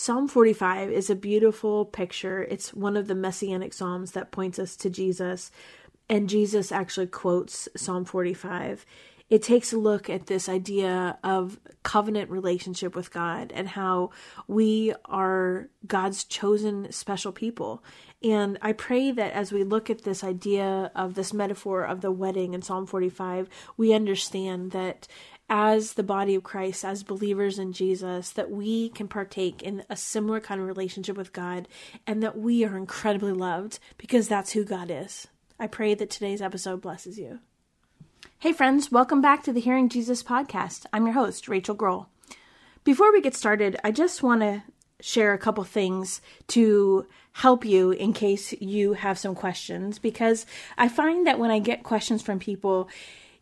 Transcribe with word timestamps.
Psalm 0.00 0.28
45 0.28 0.92
is 0.92 1.10
a 1.10 1.16
beautiful 1.16 1.84
picture. 1.84 2.44
It's 2.44 2.72
one 2.72 2.96
of 2.96 3.08
the 3.08 3.16
messianic 3.16 3.72
psalms 3.72 4.12
that 4.12 4.30
points 4.30 4.60
us 4.60 4.76
to 4.76 4.88
Jesus, 4.88 5.50
and 6.08 6.28
Jesus 6.28 6.70
actually 6.70 7.08
quotes 7.08 7.68
Psalm 7.76 8.04
45 8.04 8.86
it 9.30 9.42
takes 9.42 9.72
a 9.72 9.78
look 9.78 10.08
at 10.08 10.26
this 10.26 10.48
idea 10.48 11.18
of 11.22 11.60
covenant 11.82 12.30
relationship 12.30 12.96
with 12.96 13.12
God 13.12 13.52
and 13.54 13.68
how 13.68 14.10
we 14.46 14.94
are 15.04 15.68
God's 15.86 16.24
chosen 16.24 16.90
special 16.92 17.30
people. 17.30 17.84
And 18.22 18.58
I 18.62 18.72
pray 18.72 19.10
that 19.12 19.32
as 19.32 19.52
we 19.52 19.64
look 19.64 19.90
at 19.90 20.02
this 20.02 20.24
idea 20.24 20.90
of 20.94 21.14
this 21.14 21.34
metaphor 21.34 21.84
of 21.84 22.00
the 22.00 22.10
wedding 22.10 22.54
in 22.54 22.62
Psalm 22.62 22.86
45, 22.86 23.50
we 23.76 23.92
understand 23.92 24.70
that 24.70 25.06
as 25.48 25.94
the 25.94 26.02
body 26.02 26.34
of 26.34 26.42
Christ, 26.42 26.84
as 26.84 27.02
believers 27.02 27.58
in 27.58 27.72
Jesus, 27.72 28.30
that 28.30 28.50
we 28.50 28.90
can 28.90 29.08
partake 29.08 29.62
in 29.62 29.84
a 29.88 29.96
similar 29.96 30.40
kind 30.40 30.60
of 30.60 30.66
relationship 30.66 31.16
with 31.16 31.32
God 31.32 31.66
and 32.06 32.22
that 32.22 32.38
we 32.38 32.64
are 32.64 32.76
incredibly 32.76 33.32
loved 33.32 33.78
because 33.96 34.28
that's 34.28 34.52
who 34.52 34.64
God 34.64 34.90
is. 34.90 35.26
I 35.58 35.66
pray 35.66 35.94
that 35.94 36.10
today's 36.10 36.42
episode 36.42 36.82
blesses 36.82 37.18
you. 37.18 37.40
Hey, 38.38 38.52
friends, 38.52 38.92
welcome 38.92 39.20
back 39.20 39.42
to 39.44 39.52
the 39.52 39.60
Hearing 39.60 39.88
Jesus 39.88 40.22
podcast. 40.22 40.86
I'm 40.92 41.06
your 41.06 41.14
host, 41.14 41.48
Rachael 41.48 41.74
Groll. 41.74 42.08
Before 42.84 43.12
we 43.12 43.20
get 43.20 43.34
started, 43.34 43.76
I 43.82 43.90
just 43.90 44.22
want 44.22 44.42
to 44.42 44.62
share 45.00 45.32
a 45.32 45.38
couple 45.38 45.64
things 45.64 46.20
to 46.48 47.06
help 47.32 47.64
you 47.64 47.90
in 47.90 48.12
case 48.12 48.52
you 48.60 48.94
have 48.94 49.18
some 49.18 49.34
questions 49.34 49.98
because 49.98 50.44
I 50.76 50.88
find 50.88 51.26
that 51.26 51.38
when 51.38 51.50
I 51.50 51.58
get 51.58 51.82
questions 51.84 52.22
from 52.22 52.38
people, 52.38 52.88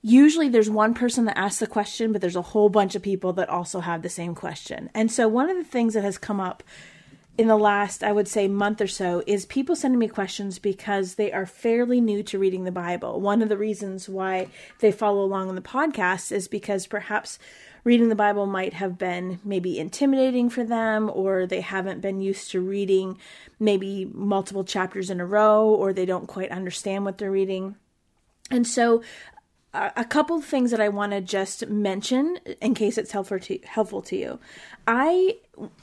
usually 0.06 0.48
there's 0.48 0.70
one 0.70 0.94
person 0.94 1.24
that 1.24 1.36
asks 1.36 1.58
the 1.58 1.66
question, 1.66 2.12
but 2.12 2.20
there's 2.20 2.36
a 2.36 2.42
whole 2.42 2.68
bunch 2.68 2.94
of 2.94 3.02
people 3.02 3.32
that 3.32 3.48
also 3.48 3.80
have 3.80 4.02
the 4.02 4.08
same 4.08 4.34
question. 4.36 4.88
And 4.94 5.10
so, 5.10 5.26
one 5.26 5.50
of 5.50 5.56
the 5.56 5.64
things 5.64 5.94
that 5.94 6.04
has 6.04 6.16
come 6.16 6.40
up 6.40 6.62
in 7.36 7.48
the 7.48 7.56
last, 7.56 8.04
I 8.04 8.12
would 8.12 8.28
say, 8.28 8.46
month 8.46 8.80
or 8.80 8.86
so 8.86 9.22
is 9.26 9.44
people 9.44 9.74
sending 9.74 9.98
me 9.98 10.08
questions 10.08 10.58
because 10.58 11.16
they 11.16 11.32
are 11.32 11.44
fairly 11.44 12.00
new 12.00 12.22
to 12.22 12.38
reading 12.38 12.64
the 12.64 12.72
Bible. 12.72 13.20
One 13.20 13.42
of 13.42 13.48
the 13.48 13.58
reasons 13.58 14.08
why 14.08 14.46
they 14.78 14.92
follow 14.92 15.22
along 15.22 15.48
on 15.48 15.54
the 15.56 15.60
podcast 15.60 16.30
is 16.30 16.48
because 16.48 16.86
perhaps 16.86 17.38
reading 17.82 18.08
the 18.08 18.14
Bible 18.14 18.46
might 18.46 18.74
have 18.74 18.96
been 18.96 19.40
maybe 19.44 19.78
intimidating 19.78 20.48
for 20.48 20.62
them, 20.62 21.10
or 21.12 21.46
they 21.46 21.60
haven't 21.60 22.00
been 22.00 22.20
used 22.20 22.52
to 22.52 22.60
reading 22.60 23.18
maybe 23.58 24.08
multiple 24.14 24.64
chapters 24.64 25.10
in 25.10 25.20
a 25.20 25.26
row, 25.26 25.66
or 25.68 25.92
they 25.92 26.06
don't 26.06 26.28
quite 26.28 26.52
understand 26.52 27.04
what 27.04 27.18
they're 27.18 27.30
reading. 27.30 27.74
And 28.50 28.66
so 28.66 29.02
a 29.96 30.04
couple 30.04 30.40
things 30.40 30.70
that 30.70 30.80
I 30.80 30.88
want 30.88 31.12
to 31.12 31.20
just 31.20 31.68
mention 31.68 32.38
in 32.60 32.74
case 32.74 32.98
it's 32.98 33.12
helpful 33.12 33.38
to 33.40 33.58
helpful 33.64 34.02
to 34.02 34.16
you. 34.16 34.38
I 34.86 35.36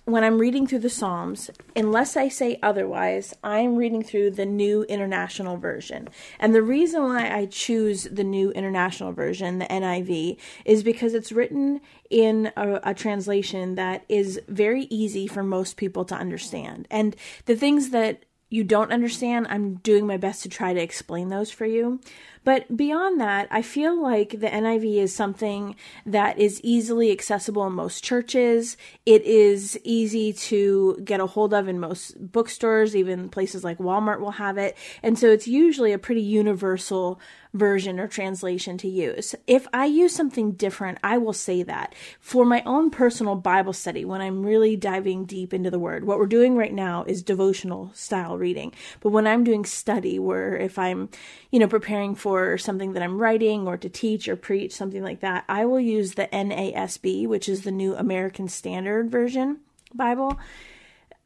when 0.06 0.24
I'm 0.24 0.38
reading 0.38 0.68
through 0.68 0.80
the 0.80 0.90
Psalms, 0.90 1.50
unless 1.76 2.16
I 2.16 2.30
say 2.30 2.60
otherwise, 2.62 3.34
I'm 3.44 3.76
reading 3.76 4.04
through 4.04 4.32
the 4.32 4.46
New 4.46 4.84
International 4.84 5.58
Version. 5.58 6.10
And 6.40 6.54
the 6.54 6.62
reason 6.62 7.04
why 7.04 7.36
I 7.36 7.48
choose 7.48 8.04
the 8.04 8.24
New 8.24 8.52
International 8.52 9.12
Version, 9.12 9.60
the 9.60 9.66
NIV, 9.66 10.38
is 10.66 10.84
because 10.84 11.14
it's 11.14 11.32
written 11.32 11.82
in 12.10 12.52
a, 12.56 12.80
a 12.84 12.94
translation 12.94 13.76
that 13.76 14.06
is 14.08 14.40
very 14.48 14.84
easy 14.86 15.28
for 15.28 15.44
most 15.44 15.78
people 15.78 16.06
to 16.06 16.16
understand. 16.16 16.88
And 16.92 17.16
the 17.46 17.56
things 17.56 17.90
that 17.90 18.24
you 18.54 18.64
don't 18.64 18.92
understand, 18.92 19.48
I'm 19.50 19.78
doing 19.78 20.06
my 20.06 20.18
best 20.18 20.44
to 20.44 20.50
try 20.50 20.76
to 20.76 20.80
explain 20.80 21.30
those 21.30 21.50
for 21.50 21.66
you. 21.66 22.00
But 22.44 22.76
beyond 22.76 23.20
that, 23.22 23.48
I 23.52 23.62
feel 23.62 24.02
like 24.02 24.32
the 24.32 24.48
NIV 24.48 24.98
is 24.98 25.16
something 25.16 25.76
that 26.06 26.38
is 26.38 26.60
easily 26.62 27.12
accessible 27.12 27.66
in 27.68 27.74
most 27.74 28.04
churches. 28.04 28.78
It 29.06 29.24
is 29.24 29.80
easy 29.84 30.34
to 30.34 31.00
get 31.04 31.20
a 31.20 31.26
hold 31.26 31.54
of 31.54 31.68
in 31.68 31.80
most 31.80 32.32
bookstores, 32.32 32.96
even 32.96 33.30
places 33.30 33.64
like 33.64 33.78
Walmart 33.78 34.20
will 34.20 34.32
have 34.32 34.58
it. 34.58 34.78
And 35.02 35.18
so 35.18 35.28
it's 35.30 35.48
usually 35.48 35.94
a 35.94 35.98
pretty 35.98 36.22
universal 36.22 37.20
version 37.54 38.00
or 38.00 38.08
translation 38.08 38.78
to 38.80 38.88
use. 38.88 39.36
If 39.46 39.68
I 39.72 39.86
use 39.86 40.16
something 40.16 40.54
different, 40.54 40.98
I 41.04 41.20
will 41.20 41.34
say 41.34 41.62
that. 41.64 41.94
For 42.20 42.46
my 42.46 42.64
own 42.66 42.90
personal 42.90 43.36
Bible 43.36 43.74
study, 43.74 44.04
when 44.06 44.22
I'm 44.22 44.44
really 44.44 44.76
diving 44.76 45.26
deep 45.26 45.54
into 45.54 45.70
the 45.70 45.78
Word, 45.78 46.04
what 46.06 46.18
we're 46.18 46.26
doing 46.26 46.58
right 46.58 46.74
now 46.74 47.04
is 47.04 47.22
devotional 47.22 47.92
style 47.94 48.38
reading. 48.38 48.74
But 49.02 49.10
when 49.10 49.28
I'm 49.28 49.44
doing 49.44 49.66
study, 49.66 50.18
where 50.18 50.58
if 50.58 50.80
I'm, 50.80 51.10
you 51.52 51.60
know, 51.60 51.68
preparing 51.68 52.16
for 52.16 52.33
something 52.58 52.94
that 52.94 53.04
I'm 53.04 53.18
writing 53.18 53.68
or 53.68 53.78
to 53.78 53.90
teach 53.90 54.28
or 54.28 54.36
preach, 54.36 54.74
something 54.74 55.04
like 55.04 55.22
that, 55.22 55.46
I 55.48 55.66
will 55.66 55.80
use 55.80 56.14
the 56.14 56.28
NASB, 56.28 57.28
which 57.28 57.48
is 57.50 57.64
the 57.64 57.72
New 57.72 57.96
American 57.96 58.48
Standard 58.48 59.10
Version 59.10 59.60
Bible. 59.94 60.40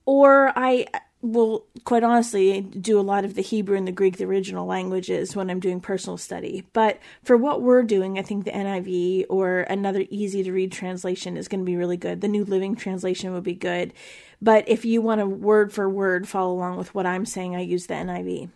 Or 0.06 0.54
I 0.56 0.88
will 1.22 1.66
quite 1.84 2.04
honestly 2.04 2.62
do 2.62 3.00
a 3.00 3.02
lot 3.02 3.26
of 3.26 3.34
the 3.34 3.42
Hebrew 3.42 3.76
and 3.76 3.88
the 3.88 3.92
Greek, 3.92 4.18
the 4.18 4.26
original 4.26 4.66
languages, 4.66 5.36
when 5.36 5.50
I'm 5.50 5.60
doing 5.60 5.82
personal 5.82 6.18
study. 6.18 6.64
But 6.74 7.00
for 7.24 7.36
what 7.36 7.62
we're 7.62 7.84
doing, 7.84 8.20
I 8.20 8.22
think 8.22 8.46
the 8.46 8.52
NIV 8.52 9.26
or 9.30 9.62
another 9.62 10.06
easy 10.10 10.44
to 10.44 10.52
read 10.52 10.72
translation 10.72 11.36
is 11.36 11.48
going 11.48 11.62
to 11.62 11.66
be 11.66 11.76
really 11.76 11.98
good. 11.98 12.22
The 12.22 12.28
New 12.28 12.46
Living 12.46 12.76
Translation 12.76 13.34
would 13.34 13.44
be 13.44 13.56
good. 13.56 13.94
But 14.42 14.70
if 14.70 14.86
you 14.86 15.02
want 15.02 15.20
to 15.20 15.26
word 15.26 15.74
for 15.74 15.90
word 15.90 16.28
follow 16.28 16.54
along 16.54 16.78
with 16.78 16.94
what 16.94 17.08
I'm 17.08 17.26
saying, 17.26 17.56
I 17.56 17.62
use 17.62 17.88
the 17.88 17.96
NIV. 17.96 18.50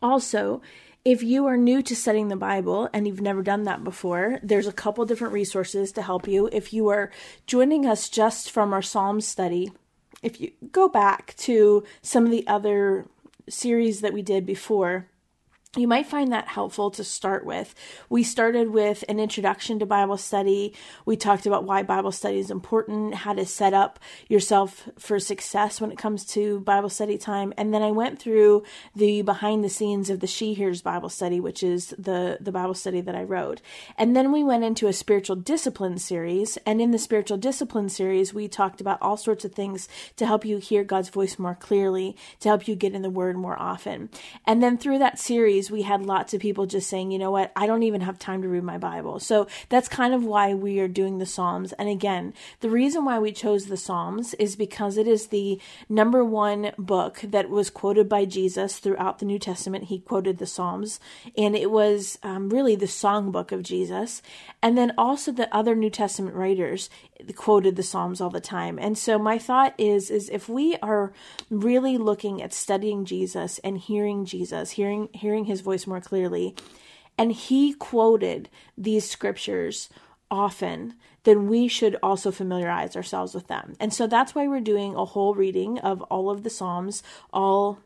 Also, 0.00 0.62
if 1.04 1.22
you 1.22 1.46
are 1.46 1.56
new 1.56 1.82
to 1.82 1.94
studying 1.94 2.28
the 2.28 2.36
Bible 2.36 2.88
and 2.92 3.06
you've 3.06 3.20
never 3.20 3.42
done 3.42 3.64
that 3.64 3.84
before, 3.84 4.38
there's 4.42 4.66
a 4.66 4.72
couple 4.72 5.04
different 5.04 5.34
resources 5.34 5.92
to 5.92 6.02
help 6.02 6.26
you. 6.26 6.48
If 6.50 6.72
you 6.72 6.88
are 6.88 7.10
joining 7.46 7.84
us 7.84 8.08
just 8.08 8.50
from 8.50 8.72
our 8.72 8.80
Psalm 8.80 9.20
study, 9.20 9.70
if 10.22 10.40
you 10.40 10.52
go 10.72 10.88
back 10.88 11.36
to 11.36 11.84
some 12.00 12.24
of 12.24 12.30
the 12.30 12.46
other 12.46 13.06
series 13.48 14.00
that 14.00 14.14
we 14.14 14.22
did 14.22 14.46
before, 14.46 15.06
you 15.76 15.88
might 15.88 16.06
find 16.06 16.32
that 16.32 16.48
helpful 16.48 16.90
to 16.92 17.04
start 17.04 17.44
with. 17.44 17.74
We 18.08 18.22
started 18.22 18.70
with 18.70 19.04
an 19.08 19.18
introduction 19.18 19.78
to 19.80 19.86
Bible 19.86 20.16
study. 20.16 20.74
We 21.04 21.16
talked 21.16 21.46
about 21.46 21.64
why 21.64 21.82
Bible 21.82 22.12
study 22.12 22.38
is 22.38 22.50
important, 22.50 23.14
how 23.14 23.34
to 23.34 23.44
set 23.44 23.74
up 23.74 23.98
yourself 24.28 24.88
for 24.98 25.18
success 25.18 25.80
when 25.80 25.90
it 25.90 25.98
comes 25.98 26.24
to 26.26 26.60
Bible 26.60 26.88
study 26.88 27.18
time. 27.18 27.52
And 27.56 27.74
then 27.74 27.82
I 27.82 27.90
went 27.90 28.20
through 28.20 28.62
the 28.94 29.22
behind 29.22 29.64
the 29.64 29.68
scenes 29.68 30.10
of 30.10 30.20
the 30.20 30.26
She 30.26 30.54
Hears 30.54 30.82
Bible 30.82 31.08
study, 31.08 31.40
which 31.40 31.62
is 31.62 31.94
the, 31.98 32.38
the 32.40 32.52
Bible 32.52 32.74
study 32.74 33.00
that 33.00 33.14
I 33.14 33.24
wrote. 33.24 33.60
And 33.98 34.14
then 34.14 34.30
we 34.30 34.44
went 34.44 34.64
into 34.64 34.86
a 34.86 34.92
spiritual 34.92 35.36
discipline 35.36 35.98
series. 35.98 36.56
And 36.64 36.80
in 36.80 36.92
the 36.92 36.98
spiritual 36.98 37.36
discipline 37.36 37.88
series, 37.88 38.32
we 38.32 38.48
talked 38.48 38.80
about 38.80 39.02
all 39.02 39.16
sorts 39.16 39.44
of 39.44 39.52
things 39.52 39.88
to 40.16 40.26
help 40.26 40.44
you 40.44 40.58
hear 40.58 40.84
God's 40.84 41.08
voice 41.08 41.38
more 41.38 41.54
clearly, 41.54 42.16
to 42.40 42.48
help 42.48 42.68
you 42.68 42.76
get 42.76 42.94
in 42.94 43.02
the 43.02 43.10
Word 43.10 43.36
more 43.36 43.60
often. 43.60 44.08
And 44.46 44.62
then 44.62 44.78
through 44.78 44.98
that 44.98 45.18
series, 45.18 45.63
we 45.70 45.82
had 45.82 46.04
lots 46.04 46.34
of 46.34 46.40
people 46.40 46.66
just 46.66 46.88
saying, 46.88 47.10
you 47.10 47.18
know 47.18 47.30
what, 47.30 47.52
I 47.56 47.66
don't 47.66 47.82
even 47.82 48.00
have 48.02 48.18
time 48.18 48.42
to 48.42 48.48
read 48.48 48.62
my 48.62 48.78
Bible. 48.78 49.20
So 49.20 49.46
that's 49.68 49.88
kind 49.88 50.14
of 50.14 50.24
why 50.24 50.54
we 50.54 50.80
are 50.80 50.88
doing 50.88 51.18
the 51.18 51.26
Psalms. 51.26 51.72
And 51.74 51.88
again, 51.88 52.34
the 52.60 52.70
reason 52.70 53.04
why 53.04 53.18
we 53.18 53.32
chose 53.32 53.66
the 53.66 53.76
Psalms 53.76 54.34
is 54.34 54.56
because 54.56 54.96
it 54.96 55.06
is 55.06 55.28
the 55.28 55.60
number 55.88 56.24
one 56.24 56.72
book 56.78 57.20
that 57.22 57.50
was 57.50 57.70
quoted 57.70 58.08
by 58.08 58.24
Jesus 58.24 58.78
throughout 58.78 59.18
the 59.18 59.26
New 59.26 59.38
Testament. 59.38 59.84
He 59.84 59.98
quoted 59.98 60.38
the 60.38 60.46
Psalms, 60.46 61.00
and 61.36 61.56
it 61.56 61.70
was 61.70 62.18
um, 62.22 62.50
really 62.50 62.76
the 62.76 62.86
songbook 62.86 63.52
of 63.52 63.62
Jesus. 63.62 64.22
And 64.62 64.78
then 64.78 64.92
also 64.96 65.32
the 65.32 65.54
other 65.54 65.74
New 65.74 65.90
Testament 65.90 66.34
writers 66.34 66.88
quoted 67.36 67.76
the 67.76 67.82
Psalms 67.82 68.20
all 68.20 68.30
the 68.30 68.40
time. 68.40 68.78
And 68.78 68.98
so 68.98 69.18
my 69.18 69.38
thought 69.38 69.74
is 69.78 70.10
is 70.10 70.28
if 70.28 70.48
we 70.48 70.76
are 70.82 71.12
really 71.50 71.96
looking 71.96 72.42
at 72.42 72.52
studying 72.52 73.04
Jesus 73.04 73.58
and 73.60 73.78
hearing 73.78 74.24
Jesus, 74.24 74.72
hearing 74.72 75.08
hearing 75.12 75.44
his 75.44 75.53
voice 75.60 75.86
more 75.86 76.00
clearly, 76.00 76.54
and 77.16 77.32
he 77.32 77.74
quoted 77.74 78.48
these 78.76 79.08
scriptures 79.08 79.88
often, 80.30 80.94
then 81.24 81.48
we 81.48 81.68
should 81.68 81.96
also 82.02 82.30
familiarize 82.30 82.96
ourselves 82.96 83.34
with 83.34 83.46
them. 83.46 83.74
And 83.78 83.92
so 83.92 84.06
that's 84.06 84.34
why 84.34 84.48
we're 84.48 84.60
doing 84.60 84.94
a 84.94 85.04
whole 85.04 85.34
reading 85.34 85.78
of 85.78 86.02
all 86.02 86.30
of 86.30 86.42
the 86.42 86.50
Psalms, 86.50 87.02
all 87.32 87.78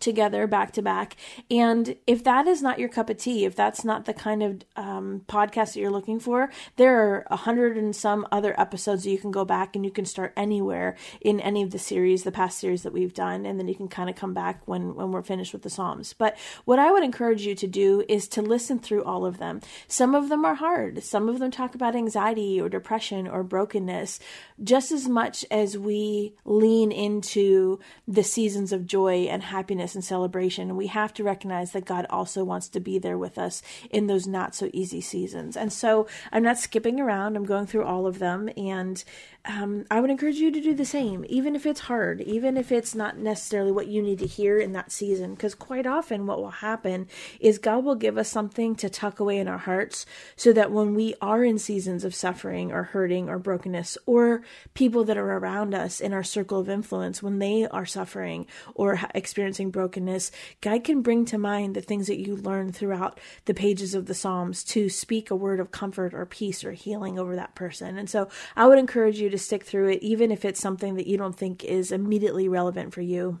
together 0.00 0.46
back 0.46 0.72
to 0.72 0.82
back. 0.82 1.16
And 1.50 1.96
if 2.06 2.24
that 2.24 2.46
is 2.46 2.62
not 2.62 2.78
your 2.78 2.88
cup 2.88 3.10
of 3.10 3.18
tea, 3.18 3.44
if 3.44 3.54
that's 3.54 3.84
not 3.84 4.04
the 4.04 4.14
kind 4.14 4.42
of 4.42 4.62
um, 4.76 5.22
podcast 5.28 5.74
that 5.74 5.80
you're 5.80 5.90
looking 5.90 6.20
for, 6.20 6.50
there 6.76 6.98
are 6.98 7.26
a 7.30 7.36
hundred 7.36 7.76
and 7.76 7.94
some 7.94 8.26
other 8.32 8.58
episodes 8.58 9.04
that 9.04 9.10
you 9.10 9.18
can 9.18 9.30
go 9.30 9.44
back 9.44 9.76
and 9.76 9.84
you 9.84 9.90
can 9.90 10.04
start 10.04 10.32
anywhere 10.36 10.96
in 11.20 11.40
any 11.40 11.62
of 11.62 11.70
the 11.70 11.78
series, 11.78 12.22
the 12.22 12.32
past 12.32 12.58
series 12.58 12.82
that 12.82 12.92
we've 12.92 13.14
done, 13.14 13.44
and 13.44 13.58
then 13.58 13.68
you 13.68 13.74
can 13.74 13.88
kind 13.88 14.08
of 14.08 14.16
come 14.16 14.34
back 14.34 14.62
when 14.66 14.94
when 14.94 15.12
we're 15.12 15.22
finished 15.22 15.52
with 15.52 15.62
the 15.62 15.70
Psalms. 15.70 16.14
But 16.14 16.36
what 16.64 16.78
I 16.78 16.90
would 16.90 17.04
encourage 17.04 17.46
you 17.46 17.54
to 17.54 17.66
do 17.66 18.04
is 18.08 18.28
to 18.28 18.42
listen 18.42 18.78
through 18.78 19.04
all 19.04 19.26
of 19.26 19.38
them. 19.38 19.60
Some 19.86 20.14
of 20.14 20.28
them 20.28 20.44
are 20.44 20.54
hard. 20.54 21.02
Some 21.02 21.28
of 21.28 21.38
them 21.38 21.50
talk 21.50 21.74
about 21.74 21.94
anxiety 21.94 22.60
or 22.60 22.68
depression 22.68 23.28
or 23.28 23.42
brokenness, 23.42 24.18
just 24.62 24.92
as 24.92 25.08
much 25.08 25.44
as 25.50 25.76
we 25.76 26.34
lean 26.44 26.90
into 26.90 27.80
the 28.08 28.24
seasons 28.24 28.72
of 28.72 28.86
joy 28.86 29.24
and 29.24 29.42
happiness 29.42 29.73
happiness 29.74 29.96
and 29.96 30.04
celebration. 30.04 30.76
We 30.76 30.86
have 30.86 31.12
to 31.14 31.24
recognize 31.24 31.72
that 31.72 31.84
God 31.84 32.06
also 32.08 32.44
wants 32.44 32.68
to 32.68 32.78
be 32.78 33.00
there 33.00 33.18
with 33.18 33.38
us 33.38 33.60
in 33.90 34.06
those 34.06 34.24
not 34.24 34.54
so 34.54 34.70
easy 34.72 35.00
seasons. 35.00 35.56
And 35.56 35.72
so 35.72 36.06
I'm 36.30 36.44
not 36.44 36.58
skipping 36.58 37.00
around, 37.00 37.36
I'm 37.36 37.44
going 37.44 37.66
through 37.66 37.82
all 37.82 38.06
of 38.06 38.20
them. 38.20 38.48
And 38.56 39.02
um, 39.46 39.84
I 39.90 40.00
would 40.00 40.08
encourage 40.08 40.36
you 40.36 40.50
to 40.50 40.60
do 40.60 40.72
the 40.74 40.86
same, 40.86 41.26
even 41.28 41.54
if 41.54 41.66
it's 41.66 41.80
hard, 41.80 42.22
even 42.22 42.56
if 42.56 42.72
it's 42.72 42.94
not 42.94 43.18
necessarily 43.18 43.72
what 43.72 43.88
you 43.88 44.00
need 44.00 44.18
to 44.20 44.26
hear 44.26 44.58
in 44.58 44.72
that 44.72 44.90
season. 44.90 45.34
Because 45.34 45.54
quite 45.54 45.86
often, 45.86 46.26
what 46.26 46.38
will 46.38 46.50
happen 46.50 47.08
is 47.40 47.58
God 47.58 47.84
will 47.84 47.94
give 47.94 48.16
us 48.16 48.30
something 48.30 48.74
to 48.76 48.88
tuck 48.88 49.20
away 49.20 49.38
in 49.38 49.46
our 49.46 49.58
hearts 49.58 50.06
so 50.34 50.54
that 50.54 50.72
when 50.72 50.94
we 50.94 51.14
are 51.20 51.44
in 51.44 51.58
seasons 51.58 52.04
of 52.04 52.14
suffering 52.14 52.72
or 52.72 52.84
hurting 52.84 53.28
or 53.28 53.38
brokenness, 53.38 53.98
or 54.06 54.42
people 54.72 55.04
that 55.04 55.18
are 55.18 55.36
around 55.36 55.74
us 55.74 56.00
in 56.00 56.14
our 56.14 56.22
circle 56.22 56.58
of 56.58 56.70
influence, 56.70 57.22
when 57.22 57.38
they 57.38 57.66
are 57.66 57.86
suffering 57.86 58.46
or 58.74 58.98
experiencing 59.14 59.70
brokenness, 59.70 60.30
God 60.62 60.84
can 60.84 61.02
bring 61.02 61.26
to 61.26 61.36
mind 61.36 61.74
the 61.74 61.82
things 61.82 62.06
that 62.06 62.18
you 62.18 62.34
learned 62.34 62.74
throughout 62.74 63.20
the 63.44 63.52
pages 63.52 63.94
of 63.94 64.06
the 64.06 64.14
Psalms 64.14 64.64
to 64.64 64.88
speak 64.88 65.30
a 65.30 65.36
word 65.36 65.60
of 65.60 65.70
comfort 65.70 66.14
or 66.14 66.24
peace 66.24 66.64
or 66.64 66.72
healing 66.72 67.18
over 67.18 67.36
that 67.36 67.54
person. 67.54 67.98
And 67.98 68.08
so 68.08 68.28
I 68.56 68.66
would 68.66 68.78
encourage 68.78 69.18
you 69.18 69.33
to 69.34 69.42
stick 69.42 69.64
through 69.64 69.88
it, 69.88 70.02
even 70.02 70.30
if 70.30 70.44
it's 70.44 70.60
something 70.60 70.94
that 70.94 71.06
you 71.06 71.16
don't 71.16 71.36
think 71.36 71.64
is 71.64 71.90
immediately 71.90 72.48
relevant 72.48 72.94
for 72.94 73.00
you 73.00 73.40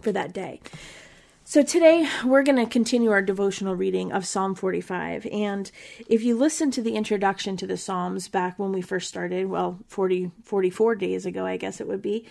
for 0.00 0.12
that 0.12 0.32
day. 0.32 0.60
So 1.44 1.62
today 1.62 2.08
we're 2.24 2.42
going 2.42 2.58
to 2.58 2.66
continue 2.66 3.10
our 3.10 3.22
devotional 3.22 3.76
reading 3.76 4.10
of 4.10 4.26
Psalm 4.26 4.54
45. 4.54 5.26
And 5.26 5.70
if 6.08 6.22
you 6.22 6.36
listen 6.36 6.70
to 6.72 6.82
the 6.82 6.96
introduction 6.96 7.56
to 7.58 7.66
the 7.66 7.76
Psalms 7.76 8.28
back 8.28 8.58
when 8.58 8.72
we 8.72 8.82
first 8.82 9.08
started, 9.08 9.46
well, 9.48 9.78
40, 9.86 10.32
44 10.42 10.96
days 10.96 11.26
ago, 11.26 11.46
I 11.46 11.56
guess 11.56 11.80
it 11.80 11.86
would 11.86 12.02
be, 12.02 12.26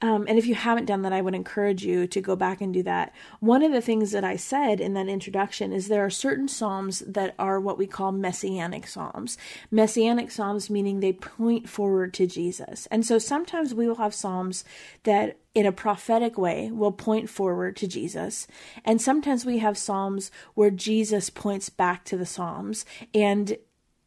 um, 0.00 0.26
and 0.28 0.38
if 0.38 0.46
you 0.46 0.54
haven't 0.54 0.84
done 0.84 1.02
that, 1.02 1.12
I 1.12 1.20
would 1.20 1.34
encourage 1.34 1.84
you 1.84 2.06
to 2.06 2.20
go 2.20 2.36
back 2.36 2.60
and 2.60 2.72
do 2.72 2.84
that. 2.84 3.12
One 3.40 3.64
of 3.64 3.72
the 3.72 3.80
things 3.80 4.12
that 4.12 4.22
I 4.22 4.36
said 4.36 4.80
in 4.80 4.94
that 4.94 5.08
introduction 5.08 5.72
is 5.72 5.88
there 5.88 6.04
are 6.04 6.10
certain 6.10 6.46
Psalms 6.46 7.00
that 7.00 7.34
are 7.38 7.58
what 7.58 7.78
we 7.78 7.86
call 7.86 8.12
messianic 8.12 8.86
Psalms. 8.86 9.36
Messianic 9.72 10.30
Psalms 10.30 10.70
meaning 10.70 11.00
they 11.00 11.12
point 11.12 11.68
forward 11.68 12.14
to 12.14 12.26
Jesus. 12.26 12.86
And 12.92 13.04
so 13.04 13.18
sometimes 13.18 13.74
we 13.74 13.88
will 13.88 13.96
have 13.96 14.14
Psalms 14.14 14.62
that 15.02 15.38
in 15.54 15.66
a 15.66 15.72
prophetic 15.72 16.38
way 16.38 16.70
will 16.70 16.92
point 16.92 17.28
forward 17.28 17.74
to 17.76 17.88
Jesus. 17.88 18.46
And 18.84 19.02
sometimes 19.02 19.44
we 19.44 19.58
have 19.58 19.76
Psalms 19.76 20.30
where 20.54 20.70
Jesus 20.70 21.28
points 21.28 21.70
back 21.70 22.04
to 22.04 22.16
the 22.16 22.26
Psalms. 22.26 22.84
And 23.12 23.56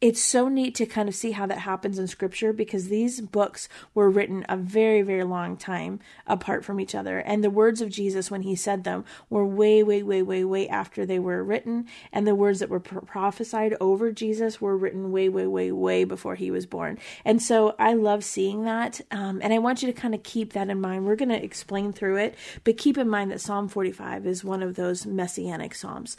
it's 0.02 0.22
so 0.22 0.50
neat 0.50 0.74
to 0.76 0.86
kind 0.88 1.08
of 1.08 1.14
see 1.14 1.32
how 1.32 1.46
that 1.46 1.60
happens 1.60 2.00
in 2.00 2.08
scripture 2.08 2.52
because 2.52 2.88
these 2.88 3.22
books 3.22 3.70
were 3.94 4.10
written 4.10 4.44
a 4.50 4.58
very 4.58 5.04
very 5.04 5.24
long 5.24 5.56
time 5.56 6.00
apart 6.26 6.66
from 6.66 6.80
each 6.80 6.96
other. 6.96 7.20
And 7.20 7.44
the 7.44 7.50
words 7.52 7.82
of 7.82 7.90
jesus 7.90 8.32
when 8.32 8.42
he 8.42 8.56
said 8.56 8.84
them 8.84 9.06
were 9.30 9.46
way 9.46 9.84
way 9.84 10.02
way 10.02 10.22
way 10.24 10.44
way 10.44 10.68
after 10.68 11.06
they 11.06 11.20
were 11.20 11.44
written. 11.44 11.86
And 12.12 12.26
the 12.26 12.36
words 12.36 12.60
that 12.60 12.70
were 12.70 12.80
prophesied 12.80 13.76
over 13.80 14.12
jesus 14.12 14.60
were 14.60 14.76
written 14.76 15.12
way 15.12 15.30
way 15.30 15.46
way 15.46 15.72
way 15.72 16.04
before 16.04 16.36
he 16.36 16.50
was 16.50 16.66
born. 16.66 16.98
And 17.24 17.42
so 17.42 17.76
i 17.78 17.94
love 17.94 18.24
seeing 18.24 18.66
that. 18.66 19.02
Um, 19.12 19.40
and 19.44 19.54
i 19.54 19.60
want 19.60 19.84
you 19.84 19.92
to 19.92 20.00
kind 20.00 20.16
of 20.16 20.24
keep 20.24 20.54
that 20.54 20.70
in 20.70 20.82
mind. 20.82 21.06
We're 21.06 21.16
going 21.16 21.30
to 21.30 21.44
explain 21.44 21.94
through 21.94 22.18
it 22.18 22.36
but 22.64 22.78
keep 22.78 22.98
in 22.98 23.08
mind 23.08 23.32
that 23.32 23.42
psalm 23.42 23.68
45 23.68 24.26
is 24.26 24.44
one 24.44 24.64
of 24.64 24.76
those 24.76 25.06
messianic 25.06 25.76
psalms 25.76 26.18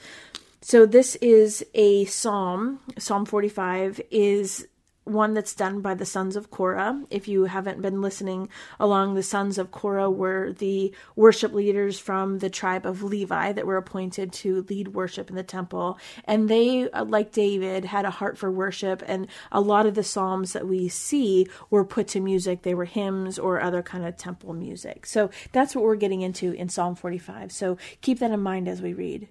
so 0.63 0.87
this 0.87 1.17
is 1.17 1.65
a 1.75 2.05
psalm. 2.05 2.79
Psalm 2.97 3.25
45 3.27 4.01
is 4.13 4.67
one 5.05 5.35
that's 5.35 5.55
done 5.55 5.81
by 5.81 5.95
the 5.95 6.07
sons 6.07 6.37
of 6.37 6.51
Korah. 6.51 7.03
If 7.11 7.27
you 7.27 7.47
haven't 7.47 7.83
been 7.83 8.01
listening 8.01 8.49
along, 8.79 9.15
the 9.15 9.23
sons 9.25 9.59
of 9.59 9.73
Korah 9.73 10.09
were 10.09 10.53
the 10.53 10.95
worship 11.17 11.53
leaders 11.53 11.99
from 11.99 12.39
the 12.39 12.49
tribe 12.49 12.87
of 12.87 13.03
Levi 13.03 13.53
that 13.53 13.67
were 13.67 13.77
appointed 13.77 14.33
to 14.35 14.65
lead 14.69 14.95
worship 14.95 15.29
in 15.29 15.35
the 15.35 15.43
temple. 15.43 15.99
And 16.25 16.49
they, 16.49 16.89
uh, 16.91 17.05
like 17.05 17.33
David, 17.33 17.85
had 17.85 18.05
a 18.05 18.11
heart 18.11 18.39
for 18.39 18.51
worship. 18.51 19.03
And 19.05 19.27
a 19.51 19.61
lot 19.61 19.87
of 19.87 19.95
the 19.95 20.05
psalms 20.05 20.53
that 20.53 20.69
we 20.69 20.89
see 20.89 21.49
were 21.71 21.85
put 21.85 22.07
to 22.09 22.21
music. 22.21 22.63
They 22.63 22.75
were 22.75 22.85
hymns 22.85 23.37
or 23.37 23.61
other 23.61 23.83
kind 23.83 24.07
of 24.07 24.17
temple 24.17 24.53
music. 24.53 25.07
So 25.07 25.31
that's 25.51 25.75
what 25.75 25.83
we're 25.83 25.97
getting 25.97 26.23
into 26.23 26.53
in 26.53 26.69
Psalm 26.69 26.95
45. 26.95 27.51
So 27.51 27.77
keep 28.01 28.21
that 28.21 28.31
in 28.31 28.41
mind 28.41 28.69
as 28.69 28.81
we 28.81 28.93
read 28.93 29.29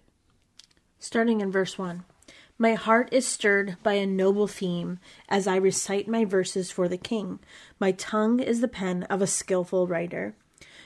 starting 1.02 1.42
in 1.42 1.52
verse 1.52 1.80
1. 1.80 2.04
My 2.60 2.76
heart 2.76 3.10
is 3.12 3.28
stirred 3.28 3.76
by 3.82 3.94
a 3.94 4.06
noble 4.06 4.48
theme 4.48 5.00
as 5.28 5.48
I 5.48 5.56
recite 5.56 6.08
my 6.08 6.26
verses 6.26 6.70
for 6.70 6.88
the 6.88 6.96
king. 6.96 7.40
My 7.80 7.92
tongue 7.92 8.40
is 8.40 8.62
the 8.62 8.68
pen 8.68 9.04
of 9.10 9.20
a 9.20 9.28
skilful 9.28 9.88
writer. 9.88 10.36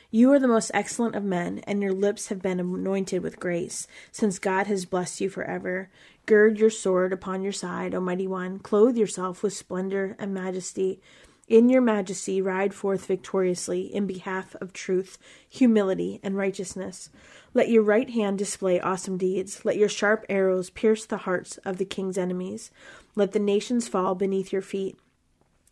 You 0.10 0.32
are 0.32 0.40
the 0.40 0.48
most 0.48 0.72
excellent 0.74 1.16
of 1.16 1.26
men, 1.26 1.60
and 1.68 1.82
your 1.82 1.92
lips 1.92 2.28
have 2.28 2.42
been 2.42 2.62
anointed 2.62 3.22
with 3.22 3.42
grace, 3.42 3.88
since 4.14 4.40
God 4.40 4.68
has 4.68 4.86
blessed 4.86 5.20
you 5.20 5.30
forever. 5.30 5.90
Gird 6.26 6.58
your 6.58 6.70
sword 6.70 7.12
upon 7.12 7.44
your 7.44 7.52
side, 7.52 7.94
O 7.94 8.00
mighty 8.00 8.26
one. 8.26 8.60
Clothe 8.60 8.96
yourself 8.96 9.44
with 9.44 9.52
splendor 9.52 10.16
and 10.18 10.34
majesty. 10.34 11.02
In 11.48 11.70
your 11.70 11.82
majesty, 11.82 12.42
ride 12.42 12.74
forth 12.74 13.06
victoriously 13.06 13.82
in 13.82 14.08
behalf 14.08 14.56
of 14.56 14.74
truth, 14.74 15.20
humility, 15.48 16.20
and 16.24 16.36
righteousness. 16.36 17.12
Let 17.54 17.70
your 17.70 17.84
right 17.84 18.10
hand 18.10 18.40
display 18.40 18.80
awesome 18.80 19.18
deeds. 19.18 19.64
Let 19.64 19.78
your 19.78 19.90
sharp 19.90 20.26
arrows 20.28 20.72
pierce 20.72 21.06
the 21.06 21.18
hearts 21.18 21.58
of 21.58 21.78
the 21.78 21.86
king's 21.86 22.18
enemies. 22.18 22.72
Let 23.16 23.34
the 23.34 23.40
nations 23.40 23.88
fall 23.88 24.16
beneath 24.16 24.52
your 24.52 24.64
feet. 24.64 24.98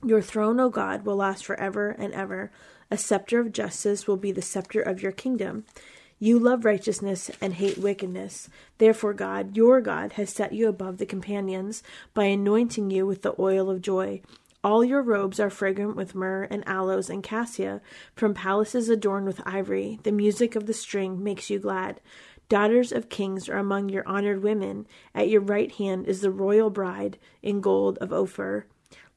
Your 0.05 0.21
throne, 0.21 0.59
O 0.59 0.69
God, 0.69 1.05
will 1.05 1.15
last 1.15 1.43
forever 1.43 1.89
and 1.89 2.13
ever. 2.13 2.51
A 2.91 2.97
scepter 2.97 3.39
of 3.39 3.51
justice 3.51 4.05
will 4.05 4.17
be 4.17 4.31
the 4.31 4.41
scepter 4.43 4.81
of 4.81 5.01
your 5.01 5.11
kingdom. 5.11 5.65
You 6.19 6.37
love 6.37 6.65
righteousness 6.65 7.31
and 7.41 7.55
hate 7.55 7.79
wickedness. 7.79 8.47
Therefore, 8.77 9.13
God, 9.13 9.57
your 9.57 9.81
God, 9.81 10.13
has 10.13 10.29
set 10.29 10.53
you 10.53 10.67
above 10.67 10.97
the 10.97 11.05
companions 11.05 11.81
by 12.13 12.25
anointing 12.25 12.91
you 12.91 13.07
with 13.07 13.23
the 13.23 13.33
oil 13.39 13.69
of 13.69 13.81
joy. 13.81 14.21
All 14.63 14.85
your 14.85 15.01
robes 15.01 15.41
are 15.41 15.49
fragrant 15.49 15.97
with 15.97 16.15
myrrh 16.15 16.47
and 16.49 16.65
aloes 16.65 17.09
and 17.09 17.21
cassia, 17.21 17.81
from 18.15 18.33
palaces 18.33 18.87
adorned 18.87 19.25
with 19.25 19.41
ivory. 19.45 19.99
The 20.03 20.11
music 20.13 20.55
of 20.55 20.67
the 20.67 20.73
string 20.73 21.21
makes 21.21 21.49
you 21.49 21.59
glad. 21.59 21.99
Daughters 22.47 22.93
of 22.93 23.09
kings 23.09 23.49
are 23.49 23.57
among 23.57 23.89
your 23.89 24.07
honored 24.07 24.41
women. 24.41 24.87
At 25.13 25.27
your 25.27 25.41
right 25.41 25.69
hand 25.71 26.07
is 26.07 26.21
the 26.21 26.31
royal 26.31 26.69
bride 26.69 27.17
in 27.41 27.59
gold 27.59 27.97
of 27.97 28.13
Ophir. 28.13 28.65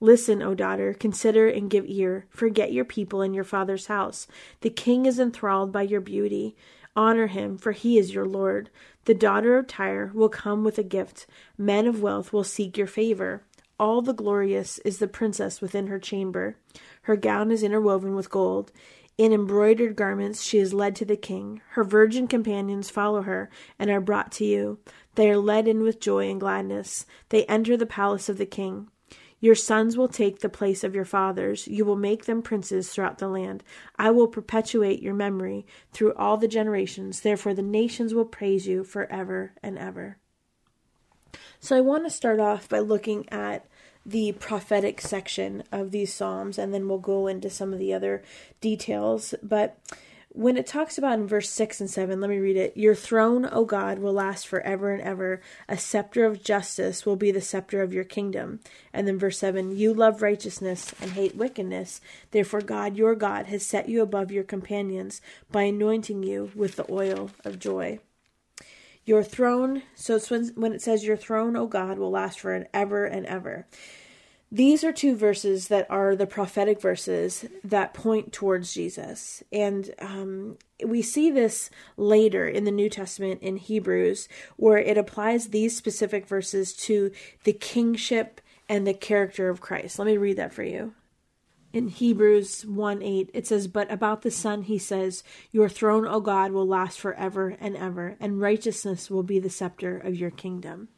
Listen, 0.00 0.42
O 0.42 0.54
daughter, 0.54 0.92
consider 0.92 1.48
and 1.48 1.70
give 1.70 1.84
ear. 1.86 2.26
Forget 2.28 2.72
your 2.72 2.84
people 2.84 3.22
and 3.22 3.34
your 3.34 3.44
father's 3.44 3.86
house. 3.86 4.26
The 4.62 4.70
king 4.70 5.06
is 5.06 5.20
enthralled 5.20 5.70
by 5.70 5.82
your 5.82 6.00
beauty. 6.00 6.56
Honor 6.96 7.28
him, 7.28 7.56
for 7.56 7.72
he 7.72 7.98
is 7.98 8.14
your 8.14 8.26
Lord. 8.26 8.70
The 9.04 9.14
daughter 9.14 9.56
of 9.58 9.66
Tyre 9.66 10.10
will 10.12 10.28
come 10.28 10.64
with 10.64 10.78
a 10.78 10.82
gift. 10.82 11.26
Men 11.56 11.86
of 11.86 12.02
wealth 12.02 12.32
will 12.32 12.44
seek 12.44 12.76
your 12.76 12.86
favor. 12.86 13.42
All 13.78 14.00
the 14.00 14.14
glorious 14.14 14.78
is 14.80 14.98
the 14.98 15.08
princess 15.08 15.60
within 15.60 15.88
her 15.88 15.98
chamber. 15.98 16.56
Her 17.02 17.16
gown 17.16 17.50
is 17.50 17.62
interwoven 17.62 18.14
with 18.14 18.30
gold. 18.30 18.72
In 19.18 19.32
embroidered 19.32 19.96
garments 19.96 20.42
she 20.42 20.58
is 20.58 20.72
led 20.72 20.96
to 20.96 21.04
the 21.04 21.16
king. 21.16 21.60
Her 21.70 21.84
virgin 21.84 22.26
companions 22.26 22.90
follow 22.90 23.22
her 23.22 23.50
and 23.78 23.90
are 23.90 24.00
brought 24.00 24.32
to 24.32 24.44
you. 24.44 24.78
They 25.14 25.30
are 25.30 25.38
led 25.38 25.68
in 25.68 25.82
with 25.82 26.00
joy 26.00 26.30
and 26.30 26.40
gladness. 26.40 27.06
They 27.28 27.44
enter 27.46 27.76
the 27.76 27.86
palace 27.86 28.28
of 28.28 28.38
the 28.38 28.46
king. 28.46 28.88
Your 29.40 29.54
sons 29.54 29.96
will 29.96 30.08
take 30.08 30.40
the 30.40 30.48
place 30.48 30.82
of 30.82 30.94
your 30.94 31.04
fathers. 31.04 31.68
You 31.68 31.84
will 31.84 31.96
make 31.96 32.24
them 32.24 32.40
princes 32.40 32.90
throughout 32.90 33.18
the 33.18 33.28
land. 33.28 33.62
I 33.98 34.10
will 34.10 34.28
perpetuate 34.28 35.02
your 35.02 35.14
memory 35.14 35.66
through 35.92 36.14
all 36.14 36.38
the 36.38 36.48
generations. 36.48 37.20
Therefore, 37.20 37.52
the 37.52 37.62
nations 37.62 38.14
will 38.14 38.24
praise 38.24 38.66
you 38.66 38.84
forever 38.84 39.52
and 39.62 39.78
ever. 39.78 40.16
So 41.60 41.76
I 41.76 41.80
want 41.80 42.04
to 42.04 42.10
start 42.10 42.40
off 42.40 42.68
by 42.68 42.78
looking 42.78 43.28
at 43.30 43.66
the 44.04 44.32
prophetic 44.32 45.00
section 45.00 45.64
of 45.72 45.90
these 45.90 46.14
Psalms, 46.14 46.58
and 46.58 46.72
then 46.72 46.88
we'll 46.88 46.98
go 46.98 47.26
into 47.26 47.50
some 47.50 47.72
of 47.72 47.78
the 47.78 47.92
other 47.92 48.22
details. 48.60 49.34
But 49.42 49.78
when 50.36 50.58
it 50.58 50.66
talks 50.66 50.98
about 50.98 51.18
in 51.18 51.26
verse 51.26 51.48
6 51.48 51.80
and 51.80 51.90
7, 51.90 52.20
let 52.20 52.28
me 52.28 52.38
read 52.38 52.58
it. 52.58 52.76
Your 52.76 52.94
throne, 52.94 53.48
O 53.50 53.64
God, 53.64 53.98
will 53.98 54.12
last 54.12 54.46
forever 54.46 54.92
and 54.92 55.02
ever. 55.02 55.40
A 55.66 55.78
scepter 55.78 56.26
of 56.26 56.44
justice 56.44 57.06
will 57.06 57.16
be 57.16 57.30
the 57.30 57.40
scepter 57.40 57.82
of 57.82 57.94
your 57.94 58.04
kingdom. 58.04 58.60
And 58.92 59.08
then 59.08 59.18
verse 59.18 59.38
7 59.38 59.74
You 59.76 59.94
love 59.94 60.20
righteousness 60.20 60.94
and 61.00 61.12
hate 61.12 61.36
wickedness. 61.36 62.02
Therefore, 62.32 62.60
God, 62.60 62.96
your 62.96 63.14
God, 63.14 63.46
has 63.46 63.64
set 63.64 63.88
you 63.88 64.02
above 64.02 64.30
your 64.30 64.44
companions 64.44 65.22
by 65.50 65.62
anointing 65.62 66.22
you 66.22 66.52
with 66.54 66.76
the 66.76 66.90
oil 66.92 67.30
of 67.42 67.58
joy. 67.58 67.98
Your 69.06 69.22
throne, 69.22 69.82
so 69.94 70.18
when, 70.18 70.48
when 70.56 70.72
it 70.72 70.82
says, 70.82 71.04
Your 71.04 71.16
throne, 71.16 71.56
O 71.56 71.66
God, 71.66 71.96
will 71.98 72.10
last 72.10 72.40
for 72.40 72.52
an 72.52 72.66
ever 72.74 73.06
and 73.06 73.24
ever. 73.24 73.66
These 74.50 74.84
are 74.84 74.92
two 74.92 75.16
verses 75.16 75.68
that 75.68 75.86
are 75.90 76.14
the 76.14 76.26
prophetic 76.26 76.80
verses 76.80 77.44
that 77.64 77.94
point 77.94 78.32
towards 78.32 78.74
Jesus. 78.74 79.42
And 79.52 79.92
um, 80.00 80.58
we 80.84 81.02
see 81.02 81.30
this 81.30 81.70
later 81.96 82.48
in 82.48 82.64
the 82.64 82.70
New 82.70 82.88
Testament 82.88 83.42
in 83.42 83.56
Hebrews, 83.56 84.28
where 84.56 84.78
it 84.78 84.98
applies 84.98 85.48
these 85.48 85.76
specific 85.76 86.26
verses 86.26 86.72
to 86.74 87.12
the 87.44 87.52
kingship 87.52 88.40
and 88.68 88.86
the 88.86 88.94
character 88.94 89.48
of 89.48 89.60
Christ. 89.60 89.98
Let 89.98 90.06
me 90.06 90.16
read 90.16 90.36
that 90.36 90.52
for 90.52 90.64
you 90.64 90.94
in 91.76 91.88
Hebrews 91.88 92.64
1 92.64 93.02
8, 93.02 93.30
it 93.34 93.46
says, 93.46 93.68
But 93.68 93.92
about 93.92 94.22
the 94.22 94.30
Son, 94.30 94.62
he 94.62 94.78
says, 94.78 95.22
Your 95.52 95.68
throne, 95.68 96.06
O 96.06 96.20
God, 96.20 96.52
will 96.52 96.66
last 96.66 96.98
forever 96.98 97.54
and 97.60 97.76
ever, 97.76 98.16
and 98.18 98.40
righteousness 98.40 99.10
will 99.10 99.22
be 99.22 99.38
the 99.38 99.50
scepter 99.50 99.98
of 99.98 100.16
your 100.16 100.30
kingdom. 100.30 100.88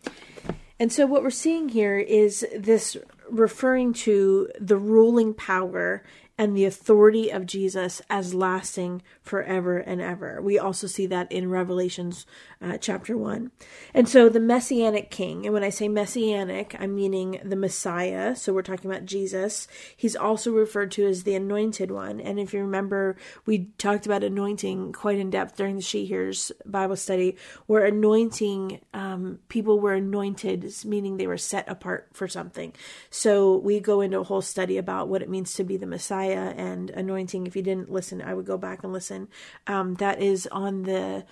And 0.78 0.92
so, 0.92 1.04
what 1.04 1.24
we're 1.24 1.30
seeing 1.30 1.68
here 1.70 1.98
is 1.98 2.46
this 2.56 2.96
referring 3.28 3.92
to 3.92 4.50
the 4.60 4.76
ruling 4.76 5.34
power 5.34 6.04
and 6.38 6.56
the 6.56 6.64
authority 6.64 7.30
of 7.30 7.44
Jesus 7.44 8.00
as 8.08 8.32
lasting 8.32 9.02
forever 9.20 9.78
and 9.78 10.00
ever. 10.00 10.40
We 10.40 10.56
also 10.56 10.86
see 10.86 11.06
that 11.06 11.30
in 11.32 11.50
Revelations 11.50 12.24
uh, 12.62 12.78
chapter 12.78 13.16
1. 13.16 13.50
And 13.92 14.08
so 14.08 14.28
the 14.28 14.40
messianic 14.40 15.10
king, 15.10 15.44
and 15.44 15.52
when 15.52 15.64
I 15.64 15.70
say 15.70 15.88
messianic, 15.88 16.76
I'm 16.78 16.94
meaning 16.94 17.40
the 17.44 17.56
Messiah. 17.56 18.36
So 18.36 18.52
we're 18.52 18.62
talking 18.62 18.90
about 18.90 19.04
Jesus. 19.04 19.66
He's 19.96 20.14
also 20.14 20.52
referred 20.52 20.92
to 20.92 21.06
as 21.06 21.24
the 21.24 21.34
anointed 21.34 21.90
one. 21.90 22.20
And 22.20 22.38
if 22.38 22.54
you 22.54 22.60
remember, 22.60 23.16
we 23.44 23.70
talked 23.78 24.06
about 24.06 24.22
anointing 24.22 24.92
quite 24.92 25.18
in 25.18 25.30
depth 25.30 25.56
during 25.56 25.76
the 25.76 25.82
She 25.82 26.06
Hears 26.06 26.52
Bible 26.64 26.96
study, 26.96 27.36
where 27.66 27.84
anointing, 27.84 28.80
um, 28.94 29.40
people 29.48 29.80
were 29.80 29.94
anointed, 29.94 30.72
meaning 30.84 31.16
they 31.16 31.26
were 31.26 31.36
set 31.36 31.68
apart 31.68 32.10
for 32.12 32.28
something. 32.28 32.72
So 33.10 33.56
we 33.56 33.80
go 33.80 34.00
into 34.00 34.20
a 34.20 34.24
whole 34.24 34.42
study 34.42 34.78
about 34.78 35.08
what 35.08 35.22
it 35.22 35.28
means 35.28 35.54
to 35.54 35.64
be 35.64 35.76
the 35.76 35.86
Messiah 35.86 36.27
Messiah 36.28 36.54
and 36.56 36.90
anointing. 36.90 37.46
If 37.46 37.56
you 37.56 37.62
didn't 37.62 37.90
listen, 37.90 38.22
I 38.22 38.34
would 38.34 38.46
go 38.46 38.58
back 38.58 38.82
and 38.82 38.92
listen. 38.92 39.28
Um, 39.66 39.94
that 39.94 40.20
is 40.20 40.46
on 40.48 40.82
the. 40.82 41.24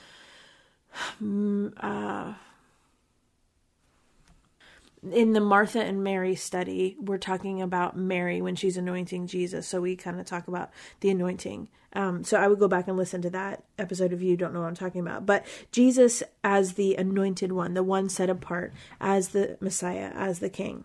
Mm, 1.23 1.73
uh, 1.79 2.35
in 5.13 5.35
the 5.35 5.41
Martha 5.41 5.81
and 5.81 6.03
Mary 6.03 6.35
study, 6.35 6.97
we're 6.99 7.19
talking 7.19 7.63
about 7.63 7.97
Mary 7.97 8.41
when 8.41 8.57
she's 8.57 8.77
anointing 8.77 9.27
Jesus. 9.27 9.69
So 9.69 9.81
we 9.81 9.95
kind 9.95 10.19
of 10.19 10.27
talk 10.27 10.49
about 10.49 10.71
the 11.01 11.11
anointing. 11.11 11.69
Um, 11.93 12.25
so 12.25 12.39
I 12.39 12.49
would 12.49 12.59
go 12.59 12.67
back 12.67 12.89
and 12.89 12.97
listen 12.97 13.23
to 13.23 13.31
that 13.31 13.63
episode 13.79 14.13
if 14.13 14.21
you 14.21 14.37
don't 14.37 14.53
know 14.53 14.63
what 14.63 14.69
I'm 14.69 14.75
talking 14.75 15.01
about. 15.01 15.25
But 15.25 15.47
Jesus 15.71 16.23
as 16.43 16.75
the 16.75 16.97
anointed 16.97 17.53
one, 17.53 17.75
the 17.75 17.85
one 17.85 18.09
set 18.09 18.31
apart 18.31 18.73
as 19.01 19.29
the 19.29 19.59
Messiah, 19.61 20.11
as 20.15 20.41
the 20.41 20.51
King. 20.51 20.85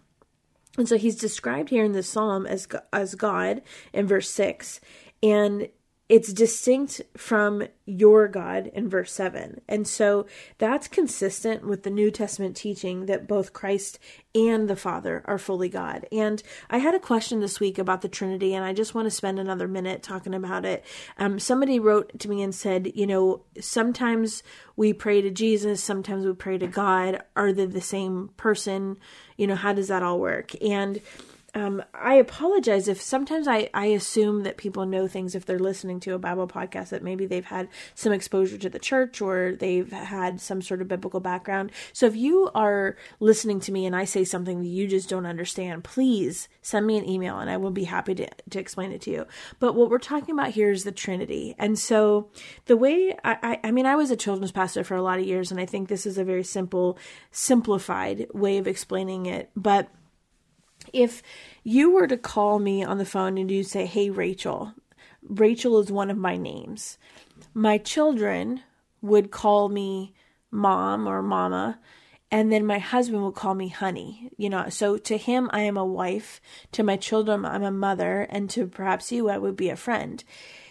And 0.78 0.88
so 0.88 0.98
he's 0.98 1.16
described 1.16 1.70
here 1.70 1.84
in 1.84 1.92
the 1.92 2.04
psalm 2.04 2.46
as 2.46 2.68
as 2.94 3.16
God 3.16 3.62
in 3.94 4.08
verse 4.08 4.30
6 4.30 4.80
and 5.22 5.68
it's 6.12 6.34
distinct 6.34 7.00
from 7.16 7.64
your 7.86 8.28
God 8.28 8.70
in 8.74 8.90
verse 8.90 9.14
7. 9.14 9.62
And 9.70 9.88
so 9.88 10.28
that's 10.58 10.90
consistent 10.90 11.66
with 11.66 11.84
the 11.84 11.90
New 11.90 12.12
Testament 12.12 12.58
teaching 12.58 13.06
that 13.06 13.30
both 13.30 13.54
Christ 13.54 13.98
and 14.36 14.70
the 14.70 14.76
Father 14.76 15.22
are 15.24 15.38
fully 15.38 15.70
God. 15.70 16.06
And 16.12 16.44
I 16.70 16.80
had 16.80 16.94
a 16.94 17.00
question 17.00 17.40
this 17.40 17.62
week 17.62 17.78
about 17.78 18.02
the 18.02 18.10
Trinity, 18.10 18.54
and 18.54 18.66
I 18.66 18.74
just 18.74 18.94
want 18.94 19.06
to 19.06 19.10
spend 19.10 19.40
another 19.40 19.70
minute 19.70 20.04
talking 20.04 20.34
about 20.34 20.66
it. 20.66 20.84
Um, 21.18 21.40
somebody 21.40 21.80
wrote 21.80 22.20
to 22.20 22.30
me 22.30 22.42
and 22.42 22.54
said, 22.54 22.92
you 22.94 23.08
know, 23.08 23.44
sometimes 23.62 24.44
we 24.76 24.92
pray 24.92 25.22
to 25.22 25.30
Jesus, 25.32 25.82
sometimes 25.82 26.26
we 26.26 26.34
pray 26.34 26.58
to 26.58 26.68
God. 26.68 27.24
Are 27.38 27.54
they 27.54 27.68
the 27.68 27.80
same 27.80 28.32
person? 28.36 28.98
You 29.38 29.48
know, 29.48 29.56
how 29.56 29.72
does 29.72 29.88
that 29.88 30.04
all 30.04 30.20
work? 30.20 30.52
And 30.62 31.00
um, 31.54 31.84
I 31.94 32.16
apologize 32.16 32.88
if 32.88 33.02
sometimes 33.02 33.48
I, 33.48 33.70
I 33.74 33.88
assume 33.88 34.44
that 34.44 34.56
people 34.56 34.86
know 34.86 35.08
things 35.08 35.36
if 35.36 35.46
they're 35.46 35.60
listening 35.60 36.00
to 36.02 36.14
a 36.14 36.20
Bible 36.20 36.48
podcast 36.48 36.90
that 36.90 37.04
maybe 37.04 37.26
they've 37.26 37.44
had 37.44 37.68
some 37.94 38.14
exposure 38.14 38.58
to 38.58 38.70
the 38.70 38.80
church 38.80 39.22
or 39.22 39.58
they've 39.60 39.92
had 39.92 40.40
some 40.40 40.62
sort 40.62 40.82
of 40.82 40.88
biblical 40.88 41.20
background. 41.20 41.72
So 41.92 42.06
if 42.06 42.16
you 42.16 42.50
are 42.56 42.96
listening 43.20 43.60
to 43.62 43.72
me 43.74 43.86
and 43.86 43.96
I 43.96 44.06
say 44.06 44.24
something 44.24 44.62
that 44.62 44.68
you 44.68 44.88
just 44.88 45.10
don't 45.10 45.26
understand, 45.26 45.84
please 45.84 46.48
send 46.62 46.88
me 46.88 46.98
an 46.98 47.08
email 47.08 47.40
and 47.40 47.50
I 47.50 47.58
will 47.58 47.72
be 47.72 47.84
happy 47.84 48.16
to, 48.16 48.30
to 48.52 48.60
explain 48.60 48.94
it 48.94 49.02
to 49.02 49.12
you. 49.12 49.26
But 49.60 49.76
what 49.76 49.90
we're 49.90 49.98
talking 49.98 50.34
about 50.34 50.52
here 50.52 50.72
is 50.72 50.86
the 50.86 50.92
Trinity. 50.94 51.56
And 51.58 51.78
so 51.78 52.30
the 52.66 52.78
way 52.78 53.18
I, 53.26 53.38
I, 53.44 53.68
I 53.68 53.72
mean, 53.72 53.86
I 53.86 53.98
was 53.98 54.10
a 54.10 54.16
children's 54.16 54.54
pastor 54.54 54.86
for 54.86 54.96
a 54.96 55.02
lot 55.02 55.20
of 55.20 55.26
years 55.26 55.52
and 55.52 55.60
I 55.60 55.66
think 55.66 55.90
this 55.90 56.06
is 56.06 56.18
a 56.18 56.24
very 56.24 56.44
simple, 56.44 56.98
simplified 57.32 58.28
way 58.34 58.58
of 58.58 58.68
explaining 58.68 59.26
it. 59.26 59.50
But 59.54 59.90
if 60.94 61.22
you 61.64 61.92
were 61.92 62.08
to 62.08 62.18
call 62.18 62.60
me 62.60 62.84
on 62.84 62.98
the 62.98 63.06
phone 63.06 63.38
and 63.38 63.50
you 63.50 63.64
say, 63.64 63.86
Hey, 63.86 64.10
Rachael, 64.10 64.74
Rachael 65.24 65.80
is 65.80 65.92
one 65.92 66.10
of 66.10 66.18
my 66.18 66.38
names, 66.38 66.98
my 67.54 67.78
children 67.78 68.62
would 69.02 69.32
call 69.32 69.70
me 69.70 70.14
mom 70.52 71.08
or 71.08 71.22
mama, 71.22 71.80
and 72.30 72.52
then 72.52 72.66
my 72.66 72.80
husband 72.80 73.24
would 73.24 73.36
call 73.36 73.54
me 73.54 73.68
honey. 73.68 74.30
You 74.38 74.50
know, 74.50 74.70
so 74.70 74.98
to 74.98 75.18
him, 75.18 75.50
I 75.52 75.62
am 75.62 75.76
a 75.76 75.86
wife. 75.86 76.40
To 76.74 76.84
my 76.84 76.96
children, 76.96 77.46
I'm 77.46 77.64
a 77.64 77.72
mother. 77.72 78.22
And 78.30 78.50
to 78.52 78.68
perhaps 78.68 79.12
you, 79.12 79.30
I 79.30 79.38
would 79.38 79.58
be 79.58 79.70
a 79.70 79.76
friend. 79.76 80.24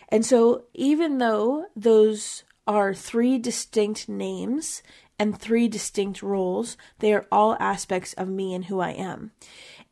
And 0.09 0.25
so, 0.25 0.65
even 0.73 1.19
though 1.19 1.67
those 1.77 2.45
are 2.67 2.95
three 2.95 3.39
distinct 3.39 4.09
names 4.09 4.83
and 5.19 5.39
three 5.39 5.69
distinct 5.69 6.23
roles, 6.23 6.79
they 7.01 7.13
are 7.13 7.27
all 7.31 7.57
aspects 7.61 8.15
of 8.15 8.29
me 8.29 8.55
and 8.55 8.65
who 8.65 8.81
I 8.81 8.91
am. 8.93 9.33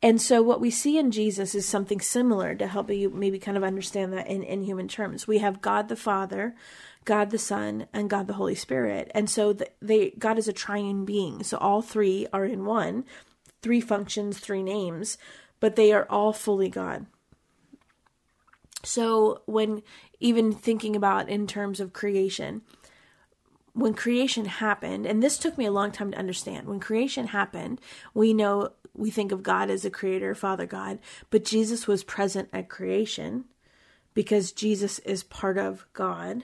And 0.01 0.21
so 0.21 0.41
what 0.41 0.61
we 0.61 0.71
see 0.71 0.97
in 0.97 1.11
Jesus 1.11 1.53
is 1.53 1.65
something 1.65 1.99
similar 1.99 2.55
to 2.55 2.67
help 2.67 2.89
you 2.89 3.09
maybe 3.09 3.37
kind 3.37 3.57
of 3.57 3.63
understand 3.63 4.13
that 4.13 4.27
in, 4.27 4.43
in 4.43 4.63
human 4.63 4.87
terms. 4.87 5.27
We 5.27 5.39
have 5.39 5.61
God 5.61 5.89
the 5.89 5.97
Father, 5.97 6.55
God 7.03 7.31
the 7.31 7.37
Son, 7.37 7.87
and 7.91 8.09
God 8.09 8.27
the 8.27 8.33
Holy 8.33 8.55
Spirit. 8.55 9.11
And 9.13 9.29
so 9.29 9.51
the, 9.51 9.69
they 9.81 10.11
God 10.11 10.37
is 10.37 10.47
a 10.47 10.53
triune 10.53 11.03
being. 11.03 11.43
So 11.43 11.57
all 11.57 11.81
three 11.81 12.27
are 12.31 12.45
in 12.45 12.63
one, 12.63 13.03
three 13.61 13.81
functions, 13.81 14.39
three 14.39 14.63
names, 14.63 15.17
but 15.59 15.75
they 15.75 15.91
are 15.91 16.07
all 16.09 16.31
fully 16.31 16.69
God. 16.69 17.05
So 18.83 19.41
when 19.45 19.81
even 20.21 20.53
thinking 20.53 20.95
about 20.95 21.27
in 21.27 21.45
terms 21.45 21.81
of 21.81 21.91
creation, 21.91 22.61
when 23.73 23.93
creation 23.93 24.45
happened, 24.45 25.05
and 25.05 25.21
this 25.21 25.37
took 25.37 25.57
me 25.57 25.65
a 25.65 25.71
long 25.71 25.91
time 25.91 26.11
to 26.11 26.17
understand, 26.17 26.67
when 26.67 26.79
creation 26.79 27.27
happened, 27.27 27.81
we 28.13 28.33
know 28.33 28.69
we 28.99 29.09
think 29.09 29.31
of 29.31 29.41
God 29.43 29.69
as 29.69 29.85
a 29.85 29.89
creator, 29.89 30.35
Father 30.35 30.65
God, 30.65 30.99
but 31.29 31.45
Jesus 31.45 31.87
was 31.87 32.03
present 32.03 32.49
at 32.51 32.69
creation 32.69 33.45
because 34.13 34.51
Jesus 34.51 34.99
is 34.99 35.23
part 35.23 35.57
of 35.57 35.85
God. 35.93 36.43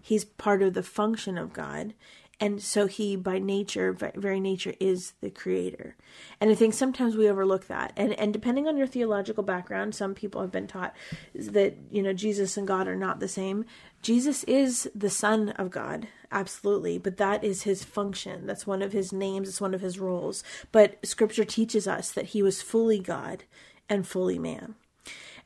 He's 0.00 0.24
part 0.24 0.62
of 0.62 0.74
the 0.74 0.84
function 0.84 1.36
of 1.36 1.52
God. 1.52 1.94
And 2.38 2.60
so 2.62 2.86
he, 2.86 3.16
by 3.16 3.38
nature, 3.38 3.92
very 3.92 4.40
nature, 4.40 4.74
is 4.78 5.14
the 5.22 5.30
creator. 5.30 5.96
And 6.38 6.50
I 6.50 6.54
think 6.54 6.74
sometimes 6.74 7.16
we 7.16 7.30
overlook 7.30 7.66
that. 7.68 7.94
And 7.96 8.12
and 8.18 8.30
depending 8.30 8.68
on 8.68 8.76
your 8.76 8.86
theological 8.86 9.42
background, 9.42 9.94
some 9.94 10.14
people 10.14 10.42
have 10.42 10.52
been 10.52 10.66
taught 10.66 10.94
that 11.34 11.76
you 11.90 12.02
know 12.02 12.12
Jesus 12.12 12.58
and 12.58 12.68
God 12.68 12.88
are 12.88 12.96
not 12.96 13.20
the 13.20 13.28
same. 13.28 13.64
Jesus 14.02 14.44
is 14.44 14.90
the 14.94 15.08
Son 15.08 15.48
of 15.50 15.70
God, 15.70 16.08
absolutely, 16.30 16.98
but 16.98 17.16
that 17.16 17.42
is 17.42 17.62
his 17.62 17.84
function. 17.84 18.46
That's 18.46 18.66
one 18.66 18.82
of 18.82 18.92
his 18.92 19.14
names, 19.14 19.48
it's 19.48 19.60
one 19.60 19.74
of 19.74 19.80
his 19.80 19.98
roles. 19.98 20.44
But 20.72 21.04
scripture 21.06 21.44
teaches 21.44 21.88
us 21.88 22.12
that 22.12 22.26
he 22.26 22.42
was 22.42 22.60
fully 22.60 22.98
God 22.98 23.44
and 23.88 24.06
fully 24.06 24.38
man. 24.38 24.74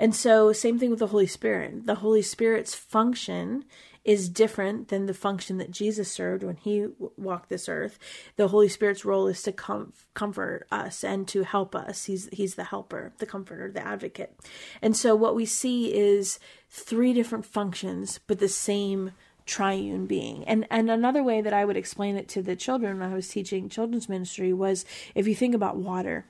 And 0.00 0.14
so, 0.14 0.52
same 0.52 0.78
thing 0.78 0.90
with 0.90 0.98
the 0.98 1.08
Holy 1.08 1.26
Spirit. 1.26 1.86
The 1.86 1.96
Holy 1.96 2.22
Spirit's 2.22 2.74
function 2.74 3.66
is 4.04 4.28
different 4.28 4.88
than 4.88 5.06
the 5.06 5.14
function 5.14 5.58
that 5.58 5.70
Jesus 5.70 6.10
served 6.10 6.42
when 6.42 6.56
he 6.56 6.86
walked 7.16 7.50
this 7.50 7.68
earth. 7.68 7.98
The 8.36 8.48
Holy 8.48 8.68
Spirit's 8.68 9.04
role 9.04 9.26
is 9.26 9.42
to 9.42 9.52
com- 9.52 9.92
comfort 10.14 10.66
us 10.70 11.04
and 11.04 11.28
to 11.28 11.42
help 11.42 11.74
us. 11.74 12.06
He's 12.06 12.28
he's 12.32 12.54
the 12.54 12.64
helper, 12.64 13.12
the 13.18 13.26
comforter, 13.26 13.70
the 13.70 13.86
advocate. 13.86 14.38
And 14.80 14.96
so 14.96 15.14
what 15.14 15.34
we 15.34 15.44
see 15.44 15.94
is 15.94 16.38
three 16.70 17.12
different 17.12 17.44
functions 17.44 18.20
but 18.26 18.38
the 18.38 18.48
same 18.48 19.12
triune 19.44 20.06
being. 20.06 20.44
And 20.44 20.66
and 20.70 20.90
another 20.90 21.22
way 21.22 21.42
that 21.42 21.52
I 21.52 21.66
would 21.66 21.76
explain 21.76 22.16
it 22.16 22.28
to 22.30 22.42
the 22.42 22.56
children 22.56 22.98
when 22.98 23.10
I 23.10 23.14
was 23.14 23.28
teaching 23.28 23.68
children's 23.68 24.08
ministry 24.08 24.52
was 24.52 24.86
if 25.14 25.28
you 25.28 25.34
think 25.34 25.54
about 25.54 25.76
water. 25.76 26.24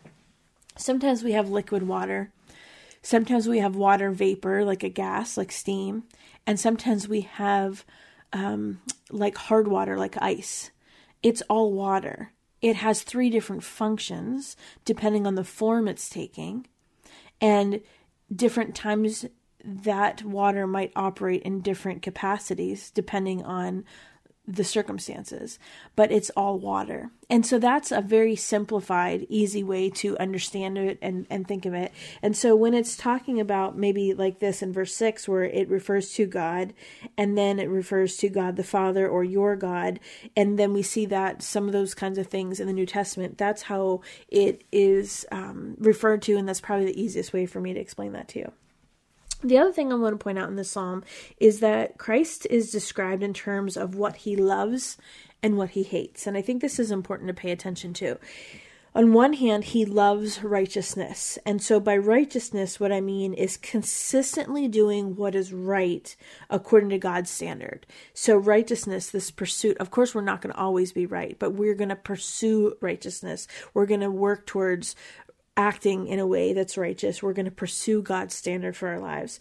Sometimes 0.76 1.22
we 1.22 1.32
have 1.32 1.50
liquid 1.50 1.84
water. 1.84 2.32
Sometimes 3.02 3.48
we 3.48 3.58
have 3.58 3.76
water 3.76 4.10
vapor 4.10 4.64
like 4.64 4.82
a 4.82 4.88
gas, 4.88 5.36
like 5.36 5.52
steam 5.52 6.02
and 6.46 6.58
sometimes 6.58 7.08
we 7.08 7.22
have 7.22 7.84
um, 8.32 8.80
like 9.10 9.36
hard 9.36 9.68
water, 9.68 9.98
like 9.98 10.20
ice. 10.20 10.70
It's 11.22 11.42
all 11.48 11.72
water. 11.72 12.32
It 12.62 12.76
has 12.76 13.02
three 13.02 13.30
different 13.30 13.62
functions 13.62 14.56
depending 14.84 15.26
on 15.26 15.34
the 15.34 15.44
form 15.44 15.88
it's 15.88 16.08
taking, 16.08 16.66
and 17.40 17.80
different 18.34 18.74
times 18.74 19.26
that 19.64 20.22
water 20.22 20.66
might 20.66 20.92
operate 20.96 21.42
in 21.42 21.60
different 21.60 22.02
capacities 22.02 22.90
depending 22.90 23.42
on 23.42 23.84
the 24.46 24.64
circumstances, 24.64 25.58
but 25.94 26.10
it's 26.10 26.30
all 26.30 26.58
water. 26.58 27.10
And 27.28 27.46
so 27.46 27.58
that's 27.58 27.92
a 27.92 28.00
very 28.00 28.34
simplified, 28.34 29.26
easy 29.28 29.62
way 29.62 29.90
to 29.90 30.18
understand 30.18 30.76
it 30.76 30.98
and, 31.00 31.26
and 31.30 31.46
think 31.46 31.66
of 31.66 31.74
it. 31.74 31.92
And 32.22 32.36
so 32.36 32.56
when 32.56 32.74
it's 32.74 32.96
talking 32.96 33.38
about 33.38 33.76
maybe 33.76 34.12
like 34.12 34.40
this 34.40 34.62
in 34.62 34.72
verse 34.72 34.94
6, 34.94 35.28
where 35.28 35.44
it 35.44 35.68
refers 35.68 36.12
to 36.14 36.26
God, 36.26 36.72
and 37.16 37.38
then 37.38 37.60
it 37.60 37.68
refers 37.68 38.16
to 38.18 38.28
God 38.28 38.56
the 38.56 38.64
Father 38.64 39.08
or 39.08 39.22
your 39.22 39.54
God, 39.54 40.00
and 40.36 40.58
then 40.58 40.72
we 40.72 40.82
see 40.82 41.06
that 41.06 41.42
some 41.42 41.66
of 41.66 41.72
those 41.72 41.94
kinds 41.94 42.18
of 42.18 42.26
things 42.26 42.58
in 42.58 42.66
the 42.66 42.72
New 42.72 42.86
Testament, 42.86 43.38
that's 43.38 43.62
how 43.62 44.00
it 44.28 44.64
is 44.72 45.26
um, 45.30 45.76
referred 45.78 46.22
to, 46.22 46.36
and 46.36 46.48
that's 46.48 46.60
probably 46.60 46.86
the 46.86 47.00
easiest 47.00 47.32
way 47.32 47.46
for 47.46 47.60
me 47.60 47.72
to 47.72 47.80
explain 47.80 48.12
that 48.12 48.28
to 48.28 48.40
you. 48.40 48.52
The 49.42 49.58
other 49.58 49.72
thing 49.72 49.90
I 49.90 49.96
want 49.96 50.18
to 50.18 50.22
point 50.22 50.38
out 50.38 50.48
in 50.48 50.56
this 50.56 50.70
psalm 50.70 51.02
is 51.38 51.60
that 51.60 51.96
Christ 51.96 52.46
is 52.50 52.70
described 52.70 53.22
in 53.22 53.32
terms 53.32 53.76
of 53.76 53.94
what 53.94 54.16
he 54.16 54.36
loves 54.36 54.98
and 55.42 55.56
what 55.56 55.70
he 55.70 55.82
hates. 55.82 56.26
And 56.26 56.36
I 56.36 56.42
think 56.42 56.60
this 56.60 56.78
is 56.78 56.90
important 56.90 57.28
to 57.28 57.34
pay 57.34 57.50
attention 57.50 57.94
to. 57.94 58.18
on 58.92 59.12
one 59.12 59.34
hand, 59.34 59.64
he 59.64 59.84
loves 59.84 60.42
righteousness. 60.42 61.38
And 61.46 61.62
so, 61.62 61.78
by 61.78 61.96
righteousness, 61.96 62.80
what 62.80 62.90
I 62.92 63.00
mean 63.00 63.32
is 63.32 63.56
consistently 63.56 64.66
doing 64.68 65.14
what 65.14 65.34
is 65.34 65.52
right 65.52 66.14
according 66.50 66.90
to 66.90 66.98
God's 66.98 67.30
standard. 67.30 67.86
So, 68.12 68.36
righteousness, 68.36 69.08
this 69.08 69.30
pursuit, 69.30 69.78
of 69.78 69.90
course, 69.90 70.14
we're 70.14 70.22
not 70.22 70.42
going 70.42 70.52
to 70.52 70.60
always 70.60 70.92
be 70.92 71.06
right, 71.06 71.38
but 71.38 71.54
we're 71.54 71.76
going 71.76 71.90
to 71.90 71.96
pursue 71.96 72.74
righteousness. 72.80 73.46
We're 73.74 73.86
going 73.86 74.00
to 74.00 74.10
work 74.10 74.44
towards 74.44 74.96
acting 75.60 76.06
in 76.06 76.18
a 76.18 76.26
way 76.26 76.52
that's 76.52 76.78
righteous. 76.78 77.22
We're 77.22 77.34
going 77.34 77.44
to 77.44 77.50
pursue 77.50 78.02
God's 78.02 78.34
standard 78.34 78.76
for 78.76 78.88
our 78.88 78.98
lives. 78.98 79.38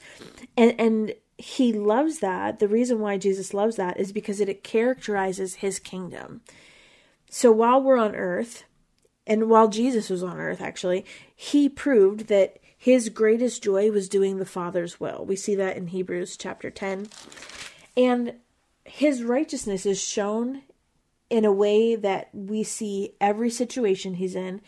And, 0.57 0.75
and, 0.79 1.13
he 1.41 1.71
loves 1.71 2.19
that. 2.19 2.59
The 2.59 2.67
reason 2.67 2.99
why 2.99 3.17
Jesus 3.17 3.53
loves 3.53 3.77
that 3.77 3.97
is 3.97 4.11
because 4.11 4.41
it 4.41 4.61
characterizes 4.61 5.55
his 5.55 5.79
kingdom. 5.79 6.41
So 7.29 7.49
while 7.49 7.81
we're 7.81 7.97
on 7.97 8.13
earth, 8.13 8.65
and 9.25 9.49
while 9.49 9.69
Jesus 9.69 10.09
was 10.09 10.21
on 10.21 10.37
earth, 10.37 10.59
actually, 10.59 11.05
he 11.33 11.69
proved 11.69 12.27
that 12.27 12.57
his 12.77 13.07
greatest 13.07 13.63
joy 13.63 13.89
was 13.89 14.09
doing 14.09 14.37
the 14.37 14.45
Father's 14.45 14.99
will. 14.99 15.23
We 15.25 15.37
see 15.37 15.55
that 15.55 15.77
in 15.77 15.87
Hebrews 15.87 16.35
chapter 16.35 16.69
10. 16.69 17.07
And 17.95 18.33
his 18.83 19.23
righteousness 19.23 19.85
is 19.85 20.01
shown 20.01 20.63
in 21.29 21.45
a 21.45 21.53
way 21.53 21.95
that 21.95 22.29
we 22.33 22.63
see 22.63 23.13
every 23.21 23.49
situation 23.49 24.15
he's 24.15 24.35
in, 24.35 24.61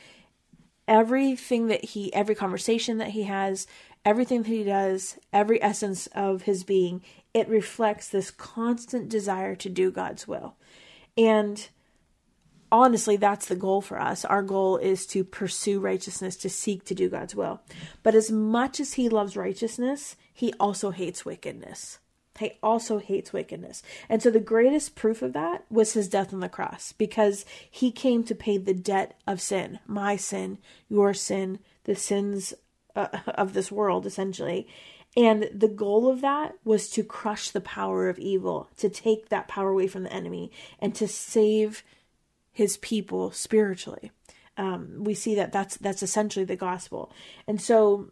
everything 0.91 1.67
that 1.67 1.85
he, 1.85 2.13
every 2.13 2.35
conversation 2.35 2.97
that 2.97 3.11
he 3.11 3.23
has, 3.23 3.65
everything 4.03 4.43
that 4.43 4.49
he 4.49 4.65
does, 4.65 5.17
every 5.31 5.63
essence 5.63 6.07
of 6.07 6.41
his 6.41 6.65
being, 6.65 7.01
it 7.33 7.47
reflects 7.47 8.09
this 8.09 8.29
constant 8.29 9.07
desire 9.07 9.55
to 9.55 9.69
do 9.69 9.89
God's 9.89 10.27
will. 10.27 10.55
And 11.17 11.65
honestly, 12.73 13.15
that's 13.15 13.45
the 13.45 13.55
goal 13.55 13.79
for 13.79 14.01
us. 14.01 14.25
Our 14.25 14.43
goal 14.43 14.75
is 14.75 15.05
to 15.07 15.23
pursue 15.23 15.79
righteousness, 15.79 16.35
to 16.35 16.49
seek 16.49 16.83
to 16.85 16.93
do 16.93 17.07
God's 17.07 17.35
will. 17.35 17.61
But 18.03 18.13
as 18.13 18.29
much 18.29 18.81
as 18.81 18.95
he 18.95 19.07
loves 19.07 19.37
righteousness, 19.37 20.17
he 20.33 20.51
also 20.59 20.91
hates 20.91 21.23
wickedness. 21.23 21.99
He 22.41 22.57
also 22.61 22.97
hates 22.97 23.31
wickedness. 23.31 23.83
And 24.09 24.21
so 24.21 24.29
the 24.29 24.39
greatest 24.39 24.95
proof 24.95 25.21
of 25.21 25.33
that 25.33 25.65
was 25.69 25.93
his 25.93 26.09
death 26.09 26.33
on 26.33 26.39
the 26.39 26.49
cross 26.49 26.91
because 26.91 27.45
he 27.69 27.91
came 27.91 28.23
to 28.25 28.35
pay 28.35 28.57
the 28.57 28.73
debt 28.73 29.19
of 29.27 29.39
sin, 29.39 29.79
my 29.87 30.15
sin, 30.15 30.57
your 30.89 31.13
sin, 31.13 31.59
the 31.83 31.95
sins 31.95 32.53
uh, 32.95 33.07
of 33.27 33.53
this 33.53 33.71
world, 33.71 34.05
essentially. 34.05 34.67
And 35.15 35.49
the 35.53 35.67
goal 35.67 36.09
of 36.09 36.21
that 36.21 36.55
was 36.63 36.89
to 36.91 37.03
crush 37.03 37.49
the 37.49 37.61
power 37.61 38.07
of 38.07 38.17
evil, 38.17 38.69
to 38.77 38.89
take 38.89 39.29
that 39.29 39.47
power 39.47 39.69
away 39.69 39.87
from 39.87 40.03
the 40.03 40.13
enemy, 40.13 40.51
and 40.79 40.95
to 40.95 41.07
save 41.07 41.83
his 42.51 42.77
people 42.77 43.31
spiritually. 43.31 44.11
Um, 44.57 45.03
we 45.03 45.13
see 45.13 45.35
that 45.35 45.51
that's 45.51 45.77
that's 45.77 46.03
essentially 46.03 46.45
the 46.45 46.55
gospel. 46.55 47.11
And 47.47 47.61
so 47.61 48.11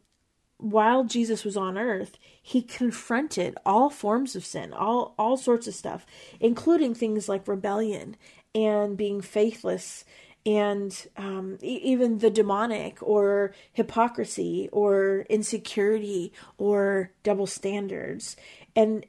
while 0.59 1.05
Jesus 1.05 1.45
was 1.45 1.55
on 1.55 1.77
earth, 1.77 2.17
he 2.41 2.61
confronted 2.61 3.57
all 3.65 3.89
forms 3.89 4.35
of 4.35 4.45
sin, 4.45 4.73
all 4.73 5.15
all 5.17 5.37
sorts 5.37 5.67
of 5.67 5.73
stuff, 5.73 6.05
including 6.39 6.93
things 6.93 7.29
like 7.29 7.47
rebellion 7.47 8.17
and 8.53 8.97
being 8.97 9.21
faithless 9.21 10.03
and 10.45 11.07
um, 11.15 11.57
e- 11.63 11.79
even 11.83 12.19
the 12.19 12.29
demonic 12.29 12.97
or 13.01 13.53
hypocrisy 13.71 14.67
or 14.71 15.25
insecurity 15.29 16.33
or 16.57 17.11
double 17.23 17.47
standards. 17.47 18.35
And 18.75 19.05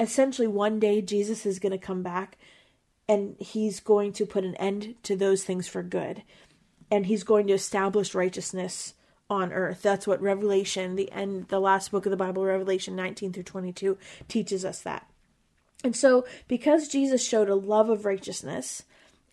essentially, 0.00 0.48
one 0.48 0.80
day 0.80 1.02
Jesus 1.02 1.44
is 1.44 1.58
going 1.58 1.72
to 1.72 1.78
come 1.78 2.02
back 2.02 2.38
and 3.06 3.36
he's 3.38 3.80
going 3.80 4.12
to 4.14 4.24
put 4.24 4.44
an 4.44 4.54
end 4.56 4.94
to 5.02 5.14
those 5.14 5.44
things 5.44 5.68
for 5.68 5.82
good 5.82 6.22
and 6.90 7.06
he's 7.06 7.22
going 7.22 7.46
to 7.48 7.52
establish 7.52 8.14
righteousness 8.14 8.94
on 9.28 9.52
earth 9.52 9.82
that's 9.82 10.06
what 10.06 10.20
revelation 10.22 10.96
the 10.96 11.10
end 11.12 11.48
the 11.48 11.60
last 11.60 11.90
book 11.90 12.06
of 12.06 12.10
the 12.10 12.16
bible 12.16 12.44
revelation 12.44 12.94
19 12.94 13.32
through 13.32 13.42
22 13.42 13.98
teaches 14.28 14.64
us 14.64 14.80
that 14.80 15.08
and 15.82 15.96
so 15.96 16.24
because 16.48 16.88
jesus 16.88 17.26
showed 17.26 17.48
a 17.48 17.54
love 17.54 17.90
of 17.90 18.04
righteousness 18.04 18.84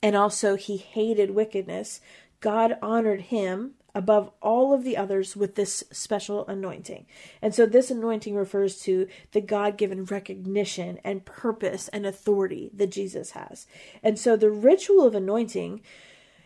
and 0.01 0.15
also 0.15 0.55
he 0.55 0.77
hated 0.77 1.31
wickedness 1.31 2.01
god 2.39 2.77
honored 2.81 3.21
him 3.21 3.75
above 3.95 4.31
all 4.41 4.73
of 4.73 4.83
the 4.83 4.97
others 4.97 5.35
with 5.35 5.55
this 5.55 5.83
special 5.91 6.47
anointing. 6.47 7.05
And 7.41 7.53
so 7.53 7.65
this 7.65 7.91
anointing 7.91 8.35
refers 8.35 8.81
to 8.81 9.07
the 9.31 9.41
God 9.41 9.77
given 9.77 10.05
recognition 10.05 10.99
and 11.03 11.25
purpose 11.25 11.89
and 11.89 12.05
authority 12.05 12.71
that 12.73 12.91
Jesus 12.91 13.31
has. 13.31 13.67
And 14.01 14.17
so 14.17 14.35
the 14.35 14.49
ritual 14.49 15.05
of 15.05 15.15
anointing. 15.15 15.81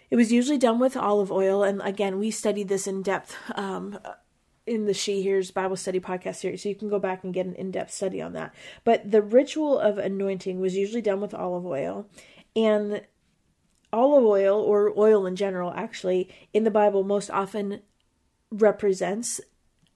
It 0.09 0.15
was 0.15 0.31
usually 0.31 0.57
done 0.57 0.79
with 0.79 0.95
olive 0.95 1.31
oil, 1.31 1.63
and 1.63 1.81
again, 1.81 2.17
we 2.17 2.31
studied 2.31 2.69
this 2.69 2.87
in 2.87 3.01
depth 3.01 3.35
um, 3.55 3.99
in 4.65 4.85
the 4.85 4.93
She 4.93 5.21
Hears 5.21 5.51
Bible 5.51 5.75
Study 5.75 5.99
podcast 5.99 6.35
series, 6.35 6.63
so 6.63 6.69
you 6.69 6.75
can 6.75 6.89
go 6.89 6.99
back 6.99 7.23
and 7.23 7.33
get 7.33 7.45
an 7.45 7.55
in 7.55 7.71
depth 7.71 7.91
study 7.91 8.21
on 8.21 8.33
that. 8.33 8.53
But 8.83 9.11
the 9.11 9.21
ritual 9.21 9.77
of 9.77 9.97
anointing 9.97 10.59
was 10.59 10.75
usually 10.75 11.01
done 11.01 11.19
with 11.19 11.33
olive 11.33 11.65
oil, 11.65 12.07
and 12.55 13.01
olive 13.93 14.25
oil 14.25 14.59
or 14.59 14.93
oil 14.97 15.25
in 15.25 15.35
general 15.35 15.71
actually 15.75 16.29
in 16.53 16.63
the 16.63 16.71
bible 16.71 17.03
most 17.03 17.29
often 17.29 17.81
represents 18.51 19.39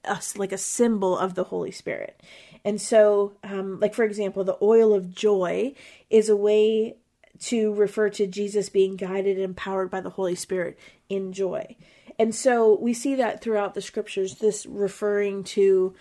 us 0.06 0.38
like 0.38 0.52
a 0.52 0.58
symbol 0.58 1.18
of 1.18 1.36
the 1.36 1.46
holy 1.46 1.72
spirit 1.72 2.22
and 2.64 2.80
so 2.80 3.34
um, 3.44 3.80
like 3.80 3.94
for 3.94 4.04
example 4.04 4.44
the 4.44 4.58
oil 4.62 4.94
of 4.94 5.14
joy 5.14 5.74
is 6.10 6.30
a 6.30 6.36
way 6.36 6.96
to 7.42 7.74
refer 7.74 8.10
to 8.10 8.26
jesus 8.26 8.70
being 8.70 8.96
guided 8.96 9.36
and 9.36 9.46
empowered 9.46 9.90
by 9.90 10.00
the 10.00 10.12
holy 10.12 10.36
spirit 10.36 10.78
in 11.10 11.34
joy 11.34 11.76
and 12.18 12.34
so 12.34 12.78
we 12.80 12.94
see 12.94 13.16
that 13.16 13.42
throughout 13.42 13.74
the 13.74 13.82
scriptures 13.82 14.36
this 14.36 14.66
referring 14.66 15.44
to 15.44 15.94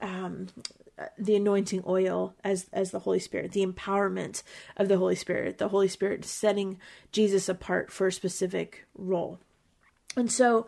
um, 0.00 0.48
the 1.18 1.36
anointing 1.36 1.82
oil 1.86 2.34
as 2.44 2.66
as 2.72 2.90
the 2.90 3.00
Holy 3.00 3.18
Spirit, 3.18 3.52
the 3.52 3.66
empowerment 3.66 4.42
of 4.76 4.88
the 4.88 4.98
Holy 4.98 5.14
Spirit, 5.14 5.58
the 5.58 5.68
Holy 5.68 5.88
Spirit 5.88 6.24
setting 6.24 6.78
Jesus 7.12 7.48
apart 7.48 7.90
for 7.90 8.06
a 8.06 8.12
specific 8.12 8.86
role. 8.94 9.40
And 10.16 10.30
so 10.30 10.66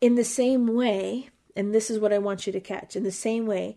in 0.00 0.16
the 0.16 0.24
same 0.24 0.74
way, 0.74 1.30
and 1.54 1.74
this 1.74 1.90
is 1.90 1.98
what 1.98 2.12
I 2.12 2.18
want 2.18 2.46
you 2.46 2.52
to 2.52 2.60
catch, 2.60 2.96
in 2.96 3.04
the 3.04 3.12
same 3.12 3.46
way, 3.46 3.76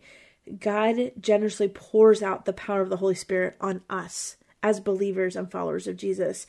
God 0.59 1.11
generously 1.19 1.67
pours 1.67 2.23
out 2.23 2.45
the 2.45 2.53
power 2.53 2.81
of 2.81 2.89
the 2.89 2.97
Holy 2.97 3.15
Spirit 3.15 3.55
on 3.61 3.81
us 3.89 4.37
as 4.63 4.80
believers 4.80 5.36
and 5.36 5.52
followers 5.52 5.86
of 5.86 5.97
Jesus 5.97 6.47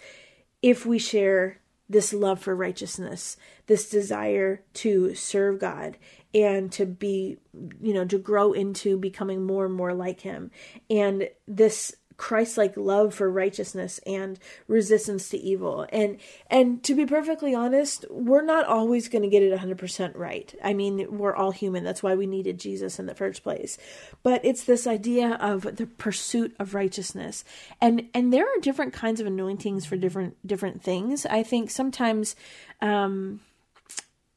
if 0.63 0.87
we 0.87 0.99
share 0.99 1.61
this 1.91 2.15
love 2.15 2.41
for 2.41 2.57
righteousness, 2.57 3.37
this 3.67 3.91
desire 3.91 4.63
to 4.73 5.15
serve 5.15 5.59
God, 5.59 5.99
and 6.33 6.73
to 6.73 6.87
be, 6.87 7.37
you 7.83 7.93
know, 7.93 8.07
to 8.07 8.17
grow 8.17 8.55
into 8.55 8.97
becoming 8.97 9.45
more 9.45 9.67
and 9.67 9.75
more 9.75 9.93
like 9.93 10.21
Him. 10.21 10.51
And 10.89 11.29
this 11.47 11.95
Christ-like 12.17 12.77
love 12.77 13.15
for 13.15 13.31
righteousness 13.31 14.01
and 14.07 14.39
resistance 14.69 15.29
to 15.31 15.39
evil. 15.39 15.87
And 15.91 16.19
and 16.49 16.83
to 16.85 16.95
be 16.95 17.07
perfectly 17.07 17.55
honest, 17.55 18.05
we're 18.11 18.45
not 18.45 18.67
always 18.67 19.09
going 19.09 19.23
to 19.23 19.29
get 19.29 19.43
it 19.43 19.59
100% 19.59 20.17
right. 20.17 20.55
I 20.63 20.75
mean, 20.75 21.19
we're 21.19 21.35
all 21.35 21.51
human. 21.51 21.85
That's 21.85 22.03
why 22.03 22.15
we 22.15 22.27
needed 22.27 22.59
Jesus 22.59 22.99
in 22.99 23.07
the 23.07 23.15
first 23.15 23.43
place. 23.43 23.79
But 24.23 24.45
it's 24.45 24.65
this 24.65 24.87
idea 24.87 25.33
of 25.41 25.77
the 25.77 25.87
pursuit 25.87 26.55
of 26.59 26.75
righteousness. 26.75 27.45
And 27.81 28.09
and 28.15 28.33
there 28.33 28.45
are 28.45 28.61
different 28.61 28.93
kinds 28.93 29.21
of 29.21 29.27
anointings 29.27 29.87
for 29.87 29.97
different 29.97 30.37
different 30.47 30.83
things. 30.83 31.27
I 31.27 31.43
think 31.43 31.71
sometimes 31.71 32.37
um 32.81 33.41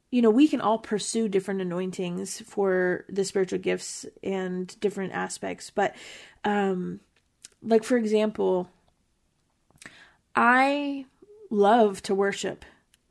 you 0.09 0.21
know, 0.21 0.29
we 0.29 0.47
can 0.47 0.61
all 0.61 0.77
pursue 0.77 1.27
different 1.27 1.59
anointings 1.59 2.39
for 2.39 3.03
the 3.09 3.25
spiritual 3.25 3.59
gifts 3.59 4.05
and 4.23 4.79
different 4.79 5.13
aspects, 5.13 5.69
but 5.69 5.95
um 6.43 7.01
like 7.61 7.83
for 7.83 7.97
example, 7.97 8.69
I 10.35 11.05
love 11.49 12.01
to 12.03 12.15
worship, 12.15 12.65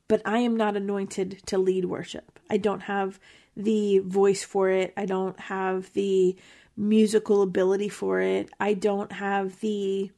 but 0.08 0.22
I 0.24 0.38
am 0.38 0.56
not 0.56 0.76
anointed 0.76 1.42
to 1.46 1.58
lead 1.58 1.86
worship. 1.86 2.38
I 2.48 2.56
don't 2.56 2.82
have 2.82 3.18
the 3.56 3.98
voice 4.00 4.44
for 4.44 4.68
it. 4.70 4.92
I 4.96 5.06
don't 5.06 5.38
have 5.40 5.92
the 5.94 6.36
musical 6.76 7.42
ability 7.42 7.88
for 7.88 8.20
it. 8.20 8.50
I 8.60 8.74
don't 8.74 9.12
have 9.12 9.60
the 9.60 10.10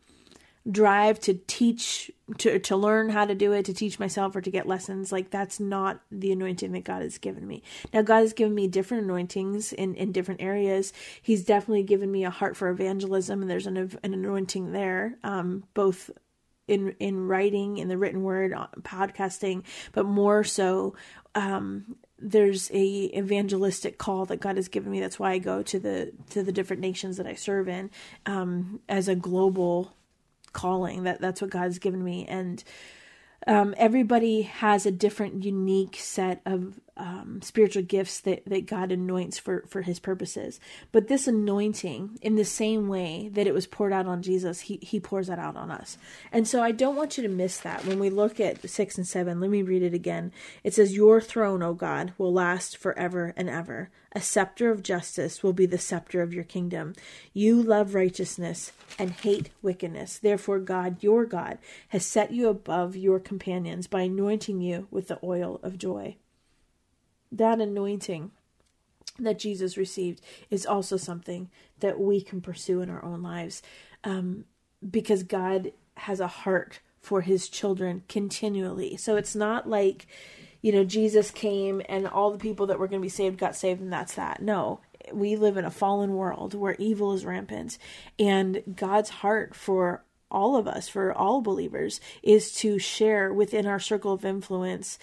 drive 0.71 1.19
to 1.21 1.35
teach 1.47 2.11
to 2.37 2.59
to 2.59 2.77
learn 2.77 3.09
how 3.09 3.25
to 3.25 3.35
do 3.35 3.53
it 3.53 3.65
to 3.65 3.73
teach 3.73 3.99
myself 3.99 4.37
or 4.37 4.41
to 4.41 4.51
get 4.51 4.67
lessons 4.67 5.11
like 5.11 5.31
that's 5.31 5.59
not 5.59 6.01
the 6.11 6.31
anointing 6.31 6.73
that 6.73 6.85
God 6.85 7.03
has 7.03 7.19
given 7.19 7.47
me. 7.47 7.63
Now 7.93 8.03
God 8.03 8.21
has 8.21 8.33
given 8.33 8.55
me 8.55 8.69
different 8.69 9.05
anointings 9.05 9.73
in 9.73 9.95
in 9.95 10.13
different 10.13 10.43
areas. 10.43 10.93
He's 11.23 11.45
definitely 11.45 11.85
given 11.85 12.11
me 12.11 12.25
a 12.25 12.31
heart 12.31 12.57
for 12.57 12.69
evangelism 12.69 13.41
and 13.41 13.51
there's 13.51 13.67
an 13.67 13.77
an 13.77 14.15
anointing 14.15 14.73
there 14.73 15.17
um 15.25 15.65
both 15.75 16.11
in 16.67 16.95
in 16.99 17.27
writing 17.27 17.79
in 17.79 17.89
the 17.89 17.97
written 17.97 18.23
word 18.23 18.53
uh, 18.53 18.67
podcasting 18.83 19.63
but 19.93 20.05
more 20.05 20.45
so 20.45 20.95
um 21.35 21.97
there's 22.19 22.71
a 22.73 23.17
evangelistic 23.17 23.97
call 23.97 24.27
that 24.27 24.41
God 24.41 24.57
has 24.57 24.69
given 24.69 24.91
me. 24.91 25.01
That's 25.01 25.19
why 25.19 25.33
I 25.33 25.39
go 25.39 25.63
to 25.63 25.79
the 25.79 26.13
to 26.31 26.43
the 26.43 26.53
different 26.53 26.83
nations 26.83 27.17
that 27.17 27.27
I 27.27 27.35
serve 27.35 27.69
in 27.69 27.91
um, 28.27 28.81
as 28.89 29.09
a 29.09 29.15
global 29.15 29.95
calling. 30.59 31.05
That 31.05 31.21
that's 31.21 31.41
what 31.41 31.51
God's 31.51 31.79
given 31.79 32.03
me. 32.03 32.27
And 32.27 32.63
um, 33.47 33.75
everybody 33.79 34.43
has 34.43 34.87
a 34.87 34.91
different, 34.91 35.45
unique 35.45 35.97
set 35.97 36.41
of 36.45 36.81
um, 36.99 37.41
spiritual 37.43 37.83
gifts 37.83 38.21
that, 38.21 38.45
that 38.47 38.67
God 38.67 38.93
anoints 38.93 39.39
for, 39.39 39.65
for 39.69 39.83
his 39.83 39.99
purposes. 39.99 40.61
But 40.93 41.09
this 41.09 41.27
anointing, 41.27 42.19
in 42.21 42.35
the 42.35 42.45
same 42.45 42.89
way 42.89 43.31
that 43.33 43.47
it 43.47 43.55
was 43.55 43.67
poured 43.67 43.93
out 43.93 44.07
on 44.07 44.23
Jesus, 44.23 44.61
he, 44.63 44.79
he 44.83 45.01
pours 45.01 45.29
that 45.29 45.39
out 45.39 45.57
on 45.57 45.71
us. 45.71 45.97
And 46.33 46.47
so 46.47 46.63
I 46.63 46.73
don't 46.73 46.97
want 46.97 47.17
you 47.17 47.23
to 47.23 47.29
miss 47.29 47.59
that. 47.59 47.85
When 47.85 47.99
we 47.99 48.11
look 48.11 48.41
at 48.41 48.69
six 48.69 48.97
and 48.97 49.07
seven, 49.07 49.41
let 49.41 49.51
me 49.51 49.63
read 49.63 49.83
it 49.83 49.95
again. 49.95 50.33
It 50.65 50.75
says, 50.75 50.95
Your 50.95 51.21
throne, 51.21 51.63
O 51.63 51.73
God, 51.73 52.13
will 52.19 52.33
last 52.33 52.77
forever 52.77 53.33
and 53.37 53.49
ever. 53.49 53.91
A 54.13 54.21
scepter 54.21 54.71
of 54.71 54.83
justice 54.83 55.43
will 55.43 55.53
be 55.53 55.67
the 55.67 55.79
scepter 55.79 56.23
of 56.23 56.33
your 56.33 56.45
kingdom. 56.45 56.95
You 57.33 57.63
love 57.63 57.95
righteousness 57.95 58.73
and 58.99 59.11
hate 59.11 59.51
wickedness. 59.63 60.19
Therefore, 60.19 60.59
God, 60.59 61.03
your 61.03 61.27
God, 61.27 61.59
has 61.89 62.07
set 62.07 62.33
you 62.33 62.49
above 62.49 62.97
your 62.97 63.21
companions 63.21 63.87
by 63.87 64.03
anointing 64.03 64.61
you 64.61 64.89
with 64.91 65.09
the 65.09 65.21
oil 65.23 65.61
of 65.63 65.79
joy 65.79 66.17
that 67.33 67.61
anointing 67.61 68.31
that 69.19 69.39
Jesus 69.39 69.77
received 69.77 70.21
is 70.51 70.67
also 70.67 70.97
something 70.97 71.51
that 71.81 71.99
we 71.99 72.21
can 72.21 72.41
pursue 72.41 72.81
in 72.81 72.91
our 72.91 73.05
own 73.05 73.23
lives 73.23 73.63
um, 74.05 74.45
because 74.89 75.23
God 75.23 75.73
has 75.97 76.21
a 76.21 76.29
heart 76.29 76.81
for 77.01 77.23
his 77.23 77.49
children 77.49 78.03
continually. 78.09 78.97
So 78.97 79.17
it's 79.17 79.35
not 79.35 79.69
like, 79.69 80.07
you 80.63 80.73
know, 80.73 80.85
Jesus 80.85 81.31
came 81.31 81.83
and 81.89 82.07
all 82.07 82.31
the 82.31 82.39
people 82.39 82.67
that 82.67 82.79
were 82.79 82.89
going 82.89 83.01
to 83.01 83.07
be 83.07 83.09
saved 83.09 83.39
got 83.39 83.57
saved 83.57 83.81
and 83.81 83.93
that's 83.93 84.15
that. 84.15 84.43
No, 84.43 84.81
we 85.13 85.37
live 85.37 85.57
in 85.57 85.65
a 85.65 85.71
fallen 85.71 86.15
world 86.15 86.55
where 86.55 86.77
evil 86.79 87.13
is 87.13 87.25
rampant 87.25 87.79
and 88.19 88.63
God's 88.75 89.11
heart 89.11 89.55
for 89.55 90.05
all 90.31 90.57
of 90.57 90.69
us, 90.69 90.89
for 90.89 91.13
all 91.13 91.41
believers, 91.41 92.01
is 92.23 92.53
to 92.53 92.79
share 92.79 93.33
within 93.33 93.67
our 93.67 93.81
circle 93.81 94.13
of 94.13 94.25
influence 94.25 94.99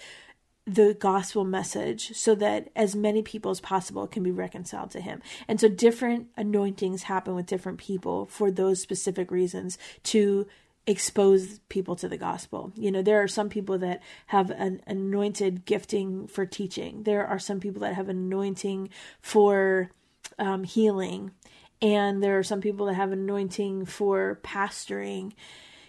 the 0.66 0.94
gospel 0.94 1.44
message 1.44 2.16
so 2.16 2.34
that 2.34 2.70
as 2.74 2.96
many 2.96 3.22
people 3.22 3.52
as 3.52 3.60
possible 3.60 4.06
can 4.08 4.24
be 4.24 4.32
reconciled 4.32 4.90
to 4.90 5.00
him. 5.00 5.22
And 5.46 5.60
so 5.60 5.68
different 5.68 6.28
anointings 6.36 7.04
happen 7.04 7.36
with 7.36 7.46
different 7.46 7.78
people 7.78 8.26
for 8.26 8.50
those 8.50 8.80
specific 8.80 9.30
reasons 9.30 9.78
to 10.04 10.46
expose 10.86 11.60
people 11.68 11.96
to 11.96 12.08
the 12.08 12.16
gospel. 12.16 12.72
You 12.76 12.90
know, 12.90 13.02
there 13.02 13.22
are 13.22 13.28
some 13.28 13.48
people 13.48 13.78
that 13.78 14.02
have 14.26 14.50
an 14.50 14.80
anointed 14.86 15.64
gifting 15.64 16.26
for 16.26 16.46
teaching. 16.46 17.04
There 17.04 17.26
are 17.26 17.38
some 17.38 17.60
people 17.60 17.80
that 17.82 17.94
have 17.94 18.08
anointing 18.08 18.90
for 19.20 19.90
um, 20.38 20.64
healing. 20.64 21.32
And 21.82 22.22
there 22.22 22.38
are 22.38 22.44
some 22.44 22.60
people 22.60 22.86
that 22.86 22.94
have 22.94 23.12
anointing 23.12 23.86
for 23.86 24.40
pastoring. 24.42 25.32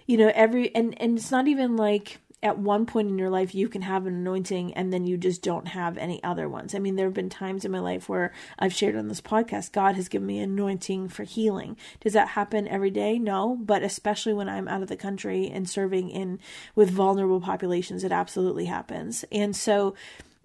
You 0.05 0.17
know, 0.17 0.31
every 0.33 0.73
and 0.75 0.99
and 1.01 1.17
it's 1.17 1.31
not 1.31 1.47
even 1.47 1.77
like 1.77 2.19
at 2.43 2.59
one 2.59 2.85
point 2.85 3.09
in 3.09 3.17
your 3.17 3.31
life 3.31 3.55
you 3.55 3.67
can 3.67 3.81
have 3.81 4.05
an 4.05 4.13
anointing 4.13 4.73
and 4.75 4.93
then 4.93 5.05
you 5.05 5.17
just 5.17 5.41
don't 5.41 5.69
have 5.69 5.97
any 5.97 6.23
other 6.23 6.47
ones. 6.47 6.75
I 6.75 6.79
mean, 6.79 6.95
there 6.95 7.07
have 7.07 7.13
been 7.13 7.29
times 7.29 7.65
in 7.65 7.71
my 7.71 7.79
life 7.79 8.07
where 8.07 8.31
I've 8.59 8.73
shared 8.73 8.95
on 8.95 9.07
this 9.07 9.21
podcast, 9.21 9.71
God 9.71 9.95
has 9.95 10.07
given 10.07 10.27
me 10.27 10.39
anointing 10.39 11.09
for 11.09 11.23
healing. 11.23 11.77
Does 11.99 12.13
that 12.13 12.29
happen 12.29 12.67
every 12.67 12.91
day? 12.91 13.17
No, 13.17 13.57
but 13.59 13.81
especially 13.81 14.33
when 14.33 14.49
I'm 14.49 14.67
out 14.67 14.83
of 14.83 14.87
the 14.87 14.95
country 14.95 15.49
and 15.49 15.67
serving 15.67 16.09
in 16.09 16.39
with 16.75 16.91
vulnerable 16.91 17.41
populations, 17.41 18.03
it 18.03 18.11
absolutely 18.11 18.65
happens. 18.65 19.25
And 19.31 19.55
so 19.55 19.95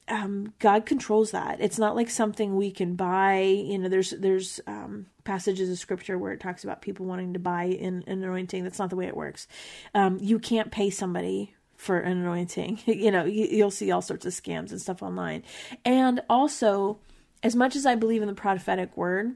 um, 0.08 0.54
God 0.58 0.86
controls 0.86 1.30
that. 1.30 1.60
It's 1.60 1.78
not 1.78 1.94
like 1.94 2.10
something 2.10 2.56
we 2.56 2.70
can 2.70 2.96
buy. 2.96 3.40
You 3.40 3.78
know, 3.78 3.88
there's 3.88 4.10
there's 4.10 4.60
um, 4.66 5.06
passages 5.24 5.70
of 5.70 5.78
scripture 5.78 6.18
where 6.18 6.32
it 6.32 6.40
talks 6.40 6.64
about 6.64 6.82
people 6.82 7.06
wanting 7.06 7.34
to 7.34 7.38
buy 7.38 7.64
in 7.64 8.02
an 8.06 8.22
anointing. 8.22 8.64
That's 8.64 8.78
not 8.78 8.90
the 8.90 8.96
way 8.96 9.06
it 9.06 9.16
works. 9.16 9.46
Um, 9.94 10.18
you 10.20 10.38
can't 10.38 10.72
pay 10.72 10.90
somebody 10.90 11.54
for 11.82 11.98
an 11.98 12.18
anointing. 12.18 12.78
you 12.86 13.10
know, 13.10 13.24
you, 13.24 13.64
will 13.64 13.70
see 13.70 13.90
all 13.90 14.00
sorts 14.00 14.24
of 14.24 14.32
scams 14.32 14.70
and 14.70 14.80
stuff 14.80 15.02
online. 15.02 15.42
And 15.84 16.20
also, 16.30 17.00
as 17.42 17.56
much 17.56 17.74
as 17.74 17.84
I 17.84 17.96
believe 17.96 18.22
in 18.22 18.28
the 18.28 18.34
prophetic 18.34 18.96
word, 18.96 19.34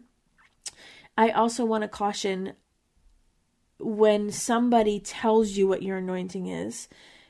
I 1.19 1.31
also 1.31 1.65
want 1.65 1.83
to 1.83 1.89
caution 1.89 2.53
when 3.79 4.31
somebody 4.31 5.01
tells 5.01 5.51
you 5.51 5.67
what 5.67 5.83
your 5.83 5.99
anointing 5.99 6.47
is 6.47 6.89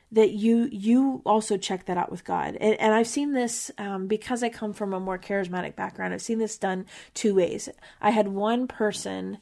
that 0.09 0.29
you 0.29 0.69
you 0.71 1.21
also 1.25 1.57
check 1.57 1.85
that 1.85 1.97
out 1.97 2.09
with 2.09 2.23
God. 2.23 2.55
And, 2.61 2.79
and 2.79 2.93
I've 2.93 3.07
seen 3.07 3.33
this 3.33 3.71
um, 3.77 4.07
because 4.07 4.41
I 4.43 4.49
come 4.49 4.71
from 4.71 4.93
a 4.93 4.99
more 4.99 5.17
charismatic 5.17 5.75
background. 5.75 6.13
I've 6.13 6.21
seen 6.21 6.39
this 6.39 6.57
done 6.57 6.85
two 7.13 7.35
ways. 7.35 7.67
I 7.99 8.11
had 8.11 8.29
one 8.29 8.67
person 8.67 9.39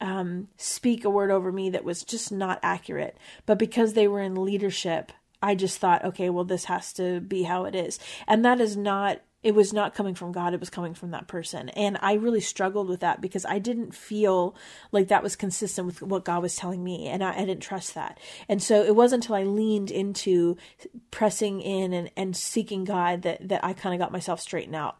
um, 0.00 0.48
speak 0.56 1.04
a 1.04 1.10
word 1.10 1.30
over 1.30 1.52
me 1.52 1.70
that 1.70 1.84
was 1.84 2.02
just 2.02 2.32
not 2.32 2.58
accurate. 2.62 3.16
But 3.46 3.58
because 3.58 3.92
they 3.92 4.08
were 4.08 4.20
in 4.20 4.44
leadership, 4.44 5.12
I 5.42 5.54
just 5.54 5.78
thought, 5.78 6.04
okay, 6.04 6.30
well, 6.30 6.44
this 6.44 6.64
has 6.64 6.92
to 6.94 7.20
be 7.20 7.44
how 7.44 7.64
it 7.64 7.74
is. 7.74 7.98
And 8.26 8.44
that 8.44 8.60
is 8.60 8.76
not, 8.76 9.20
it 9.42 9.54
was 9.54 9.72
not 9.72 9.94
coming 9.94 10.14
from 10.14 10.32
God, 10.32 10.54
it 10.54 10.60
was 10.60 10.70
coming 10.70 10.94
from 10.94 11.10
that 11.12 11.28
person. 11.28 11.68
And 11.70 11.98
I 12.00 12.14
really 12.14 12.40
struggled 12.40 12.88
with 12.88 13.00
that 13.00 13.20
because 13.20 13.44
I 13.44 13.58
didn't 13.58 13.94
feel 13.94 14.56
like 14.92 15.08
that 15.08 15.22
was 15.22 15.36
consistent 15.36 15.86
with 15.86 16.02
what 16.02 16.24
God 16.24 16.42
was 16.42 16.56
telling 16.56 16.82
me. 16.82 17.06
And 17.06 17.22
I, 17.22 17.34
I 17.34 17.44
didn't 17.44 17.60
trust 17.60 17.94
that. 17.94 18.18
And 18.48 18.62
so 18.62 18.82
it 18.82 18.96
wasn't 18.96 19.24
until 19.24 19.36
I 19.36 19.44
leaned 19.44 19.90
into 19.90 20.56
pressing 21.10 21.60
in 21.60 21.92
and, 21.92 22.10
and 22.16 22.36
seeking 22.36 22.84
God 22.84 23.22
that, 23.22 23.48
that 23.48 23.64
I 23.64 23.72
kind 23.72 23.94
of 23.94 24.00
got 24.00 24.12
myself 24.12 24.40
straightened 24.40 24.76
out. 24.76 24.96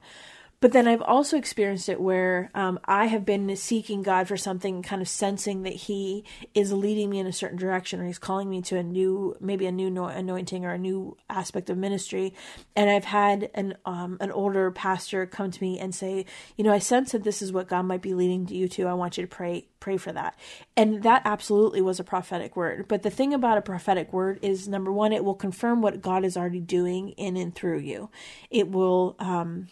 But 0.67 0.73
then 0.73 0.89
I've 0.89 1.01
also 1.01 1.37
experienced 1.37 1.89
it 1.89 2.01
where 2.01 2.51
um, 2.53 2.81
I 2.87 3.07
have 3.07 3.25
been 3.25 3.55
seeking 3.55 4.03
God 4.03 4.27
for 4.27 4.37
something, 4.37 4.83
kind 4.83 5.01
of 5.01 5.07
sensing 5.07 5.63
that 5.63 5.75
He 5.75 6.25
is 6.55 6.73
leading 6.73 7.09
me 7.09 7.21
in 7.21 7.27
a 7.29 7.33
certain 7.33 7.57
direction, 7.57 8.01
or 8.01 8.05
He's 8.05 8.19
calling 8.19 8.51
me 8.51 8.63
to 8.63 8.77
a 8.77 8.83
new, 8.83 9.37
maybe 9.39 9.67
a 9.67 9.71
new 9.71 9.87
anointing 9.87 10.65
or 10.65 10.73
a 10.73 10.79
new 10.79 11.17
aspect 11.31 11.71
of 11.71 11.79
ministry. 11.79 12.35
And 12.75 12.91
I've 12.91 13.05
had 13.05 13.49
an 13.55 13.77
um, 13.85 14.17
an 14.21 14.33
older 14.33 14.73
pastor 14.73 15.25
come 15.25 15.53
to 15.53 15.63
me 15.63 15.79
and 15.79 15.95
say, 15.95 16.27
you 16.57 16.65
know, 16.65 16.73
I 16.73 16.81
sense 16.81 17.13
that 17.13 17.23
this 17.23 17.43
is 17.43 17.53
what 17.53 17.69
God 17.69 17.83
might 17.83 18.03
be 18.03 18.15
leading 18.15 18.49
you 18.49 18.67
to. 18.71 18.89
I 18.89 18.95
want 18.95 19.19
you 19.19 19.23
to 19.23 19.29
pray 19.29 19.69
pray 19.79 19.99
for 19.99 20.11
that. 20.11 20.37
And 20.77 21.05
that 21.05 21.23
absolutely 21.25 21.81
was 21.81 22.01
a 22.01 22.05
prophetic 22.05 22.57
word. 22.57 22.89
But 22.89 23.05
the 23.05 23.11
thing 23.11 23.33
about 23.33 23.57
a 23.57 23.63
prophetic 23.63 24.13
word 24.13 24.41
is 24.43 24.67
number 24.67 24.91
one, 24.91 25.13
it 25.13 25.25
will 25.25 25.37
confirm 25.37 25.81
what 25.81 26.03
God 26.03 26.25
is 26.25 26.37
already 26.37 26.59
doing 26.59 27.11
in 27.11 27.37
and 27.37 27.55
through 27.55 27.79
you. 27.79 28.11
It 28.51 28.69
will 28.69 29.15
um, 29.21 29.69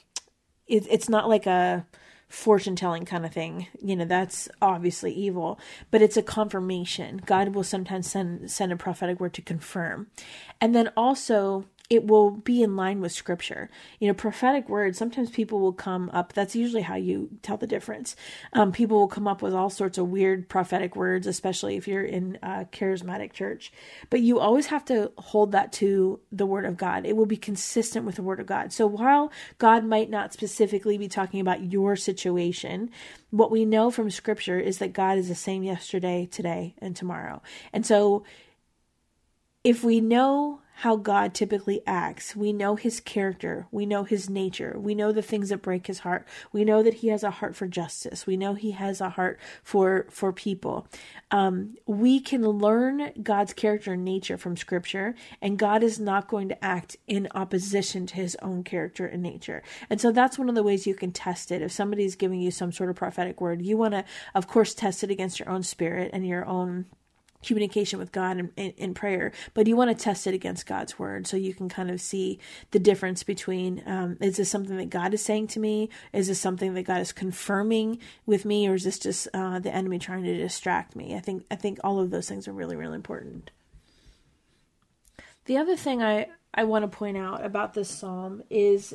it, 0.67 0.87
it's 0.91 1.09
not 1.09 1.29
like 1.29 1.47
a 1.47 1.87
fortune 2.29 2.77
telling 2.77 3.05
kind 3.05 3.25
of 3.25 3.33
thing. 3.33 3.69
You 3.81 3.97
know, 3.97 4.05
that's 4.05 4.49
obviously 4.61 5.13
evil, 5.13 5.59
but 5.91 6.03
it's 6.03 6.17
a 6.17 6.23
confirmation. 6.23 7.23
God 7.25 7.55
will 7.55 7.65
sometimes 7.65 8.11
send 8.11 8.51
send 8.51 8.73
a 8.73 8.77
prophetic 8.77 9.21
word 9.21 9.35
to 9.35 9.43
confirm. 9.43 10.09
And 10.61 10.75
then 10.75 10.91
also 10.97 11.67
it 11.91 12.07
will 12.07 12.31
be 12.31 12.63
in 12.63 12.77
line 12.77 13.01
with 13.01 13.13
scripture. 13.13 13.69
You 14.01 14.09
know, 14.09 14.15
prophetic 14.15 14.71
words, 14.71 14.97
sometimes 14.97 15.31
people 15.31 15.61
will 15.61 15.75
come 15.75 16.11
up, 16.15 16.33
that's 16.33 16.57
usually 16.57 16.83
how 16.83 16.95
you 16.95 17.29
tell 17.43 17.59
the 17.59 17.67
difference. 17.67 18.17
Um, 18.55 18.73
people 18.73 18.99
will 18.99 19.09
come 19.09 19.29
up 19.29 19.43
with 19.43 19.53
all 19.53 19.69
sorts 19.69 19.99
of 19.99 20.09
weird 20.09 20.49
prophetic 20.49 20.97
words, 20.97 21.27
especially 21.27 21.77
if 21.77 21.87
you're 21.87 22.03
in 22.03 22.39
a 22.43 22.65
charismatic 22.73 23.33
church. 23.33 23.71
But 24.09 24.23
you 24.23 24.39
always 24.39 24.67
have 24.67 24.85
to 24.87 25.13
hold 25.19 25.53
that 25.53 25.73
to 25.75 26.21
the 26.33 26.47
word 26.47 26.65
of 26.65 26.79
God. 26.79 27.05
It 27.05 27.17
will 27.17 27.27
be 27.27 27.37
consistent 27.37 28.07
with 28.07 28.15
the 28.15 28.23
word 28.23 28.41
of 28.41 28.47
God. 28.47 28.73
So 28.73 28.87
while 28.87 29.31
God 29.59 29.85
might 29.85 30.09
not 30.09 30.33
specifically 30.33 30.97
be 30.97 31.09
talking 31.09 31.41
about 31.41 31.71
your 31.71 31.97
situation, 31.97 32.91
what 33.31 33.51
we 33.51 33.67
know 33.67 33.91
from 33.91 34.11
scripture 34.11 34.59
is 34.59 34.79
that 34.79 34.95
God 34.95 35.19
is 35.19 35.29
the 35.29 35.35
same 35.35 35.63
yesterday, 35.63 36.27
today, 36.31 36.75
and 36.79 36.97
tomorrow. 36.97 37.43
And 37.75 37.85
so 37.85 38.25
if 39.63 39.85
we 39.85 40.01
know 40.01 40.61
how 40.79 40.97
God 40.97 41.35
typically 41.35 41.83
acts. 41.87 42.35
We 42.35 42.53
know 42.53 42.75
his 42.75 42.99
character. 42.99 43.67
We 43.71 43.87
know 43.87 44.03
his 44.03 44.29
nature. 44.29 44.77
We 44.77 44.95
know 44.95 45.13
the 45.13 45.23
things 45.23 45.51
that 45.51 45.63
break 45.63 45.87
his 45.87 46.01
heart. 46.01 46.27
We 46.53 46.65
know 46.65 46.83
that 46.83 46.95
he 46.95 47.09
has 47.09 47.23
a 47.23 47.31
heart 47.31 47.55
for 47.55 47.69
justice. 47.69 48.27
We 48.27 48.37
know 48.37 48.55
he 48.55 48.73
has 48.73 49.01
a 49.01 49.11
heart 49.11 49.39
for 49.63 50.07
for 50.11 50.33
people. 50.33 50.89
Um, 51.31 51.77
we 51.87 52.19
can 52.19 52.43
learn 52.43 53.13
God's 53.23 53.53
character 53.53 53.93
and 53.93 54.05
nature 54.05 54.37
from 54.37 54.57
Scripture, 54.57 55.15
and 55.41 55.59
God 55.59 55.83
is 55.85 56.01
not 56.01 56.29
going 56.29 56.49
to 56.49 56.65
act 56.65 56.97
in 57.07 57.29
opposition 57.35 58.07
to 58.07 58.17
his 58.17 58.37
own 58.43 58.65
character 58.65 59.07
and 59.07 59.23
nature. 59.23 59.63
And 59.89 60.01
so 60.01 60.11
that's 60.11 60.39
one 60.39 60.49
of 60.49 60.55
the 60.57 60.63
ways 60.63 60.87
you 60.87 60.95
can 60.95 61.13
test 61.13 61.53
it. 61.53 61.63
If 61.63 61.71
somebody's 61.71 62.17
giving 62.17 62.41
you 62.41 62.51
some 62.51 62.73
sort 62.73 62.91
of 62.91 62.97
prophetic 62.97 63.41
word, 63.41 63.63
you 63.63 63.77
want 63.77 63.95
to, 63.95 64.05
of 64.35 64.49
course, 64.49 64.75
test 64.75 65.05
it 65.05 65.11
against 65.11 65.39
your 65.39 65.49
own 65.49 65.63
spirit 65.63 66.11
and 66.13 66.27
your 66.27 66.45
own 66.45 66.87
communication 67.45 67.99
with 67.99 68.13
God 68.13 68.39
in, 68.39 68.51
in, 68.57 68.71
in, 68.73 68.95
prayer, 68.95 69.33
but 69.53 69.67
you 69.67 69.77
want 69.77 69.97
to 69.97 70.05
test 70.05 70.27
it 70.27 70.35
against 70.35 70.67
God's 70.67 70.99
word 70.99 71.27
so 71.27 71.37
you 71.37 71.55
can 71.55 71.69
kind 71.69 71.91
of 71.91 72.01
see 72.01 72.39
the 72.71 72.79
difference 72.79 73.23
between 73.23 73.83
um, 73.87 74.17
is 74.21 74.37
this 74.37 74.51
something 74.51 74.77
that 74.77 74.91
God 74.91 75.15
is 75.15 75.23
saying 75.23 75.49
to 75.49 75.61
me? 75.61 75.91
Is 76.13 76.29
this 76.29 76.41
something 76.41 76.75
that 76.75 76.83
God 76.85 77.01
is 77.01 77.13
confirming 77.13 77.99
with 78.27 78.45
me, 78.45 78.69
or 78.69 78.75
is 78.75 78.85
this 78.85 78.99
just 78.99 79.29
uh, 79.35 79.59
the 79.59 79.75
enemy 79.75 79.99
trying 79.99 80.25
to 80.25 80.37
distract 80.37 80.97
me? 80.97 81.15
I 81.15 81.21
think 81.21 81.45
I 81.51 81.57
think 81.57 81.79
all 81.85 82.01
of 82.01 82.11
those 82.11 82.29
things 82.29 82.49
are 82.49 82.53
really 82.53 82.77
really 82.77 82.97
important. 82.97 83.51
The 85.47 85.57
other 85.59 85.77
thing 85.77 86.03
I 86.03 86.29
I 86.53 86.65
want 86.65 86.91
to 86.91 86.97
point 86.97 87.17
out 87.17 87.45
about 87.45 87.75
this 87.75 87.89
psalm 87.89 88.43
is 88.49 88.95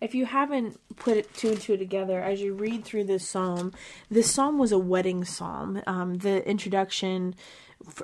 if 0.00 0.14
you 0.14 0.26
haven't 0.26 0.78
put 0.96 1.16
it 1.16 1.32
two 1.34 1.48
and 1.48 1.60
two 1.60 1.76
together 1.76 2.20
as 2.20 2.40
you 2.40 2.52
read 2.54 2.84
through 2.84 3.04
this 3.04 3.26
psalm, 3.26 3.72
this 4.10 4.30
psalm 4.30 4.58
was 4.58 4.72
a 4.72 4.78
wedding 4.78 5.24
psalm. 5.24 5.80
Um, 5.86 6.16
the 6.16 6.46
introduction, 6.48 7.34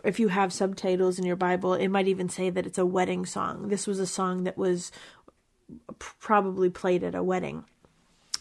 if 0.04 0.20
you 0.20 0.28
have 0.28 0.52
subtitles 0.52 1.18
in 1.18 1.24
your 1.24 1.37
Bible, 1.37 1.74
it 1.74 1.88
might 1.88 2.09
even 2.09 2.28
say 2.28 2.50
that 2.50 2.66
it's 2.66 2.78
a 2.78 2.87
wedding 2.87 3.26
song. 3.26 3.68
This 3.68 3.87
was 3.87 3.98
a 3.98 4.06
song 4.06 4.44
that 4.44 4.59
was 4.59 4.92
probably 5.98 6.70
played 6.70 7.02
at 7.02 7.14
a 7.14 7.22
wedding. 7.22 7.64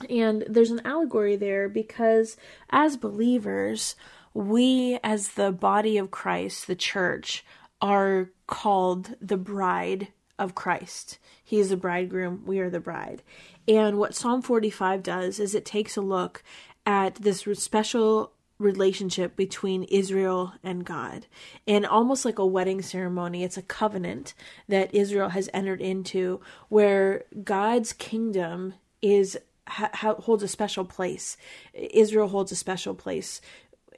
And 0.09 0.43
there's 0.47 0.71
an 0.71 0.81
allegory 0.85 1.35
there 1.35 1.67
because 1.67 2.37
as 2.69 2.97
believers, 2.97 3.95
we, 4.33 4.99
as 5.03 5.29
the 5.29 5.51
body 5.51 5.97
of 5.97 6.11
Christ, 6.11 6.67
the 6.67 6.75
church, 6.75 7.45
are 7.81 8.29
called 8.47 9.15
the 9.21 9.37
bride 9.37 10.09
of 10.37 10.55
Christ. 10.55 11.19
He 11.43 11.59
is 11.59 11.69
the 11.69 11.77
bridegroom, 11.77 12.43
we 12.45 12.59
are 12.59 12.69
the 12.69 12.79
bride. 12.79 13.23
And 13.67 13.97
what 13.97 14.15
Psalm 14.15 14.41
45 14.41 15.03
does 15.03 15.39
is 15.39 15.53
it 15.53 15.65
takes 15.65 15.97
a 15.97 16.01
look 16.01 16.43
at 16.85 17.15
this 17.15 17.45
special 17.53 18.31
relationship 18.59 19.35
between 19.35 19.83
Israel 19.83 20.53
and 20.63 20.85
God. 20.85 21.25
And 21.65 21.85
almost 21.85 22.25
like 22.25 22.37
a 22.37 22.45
wedding 22.45 22.81
ceremony, 22.81 23.43
it's 23.43 23.57
a 23.57 23.63
covenant 23.63 24.33
that 24.67 24.93
Israel 24.93 25.29
has 25.29 25.49
entered 25.53 25.81
into 25.81 26.41
where 26.67 27.23
God's 27.43 27.93
kingdom 27.93 28.73
is 29.01 29.39
ha, 29.67 30.15
holds 30.19 30.43
a 30.43 30.47
special 30.47 30.83
place. 30.83 31.37
Israel 31.73 32.27
holds 32.27 32.51
a 32.51 32.55
special 32.55 32.93
place 32.93 33.41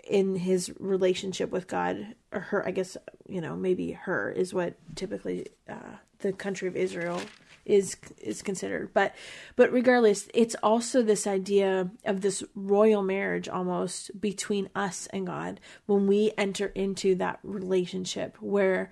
in 0.08 0.36
his 0.36 0.72
relationship 0.80 1.52
with 1.52 1.68
God, 1.68 2.16
or 2.32 2.40
her, 2.40 2.66
I 2.68 2.72
guess, 2.72 2.98
you 3.28 3.42
know, 3.42 3.56
maybe 3.56 3.92
her 3.92 4.32
is 4.32 4.54
what 4.54 4.76
typically 4.96 5.48
uh, 5.70 5.98
the 6.20 6.34
country 6.34 6.68
of 6.68 6.76
Israel 6.76 7.22
is 7.66 7.98
is 8.18 8.42
considered. 8.42 8.94
But 8.94 9.16
but 9.56 9.72
regardless, 9.72 10.28
it's 10.34 10.56
also 10.64 11.02
this 11.02 11.28
idea 11.28 11.90
of 12.06 12.22
this 12.22 12.44
royal 12.56 13.04
marriage 13.04 13.48
almost 13.48 14.20
between 14.20 14.70
us 14.76 15.08
and 15.08 15.28
God 15.28 15.60
when 15.86 16.08
we 16.08 16.32
enter 16.38 16.68
into 16.68 17.16
that 17.16 17.40
relationship 17.44 18.38
where 18.40 18.92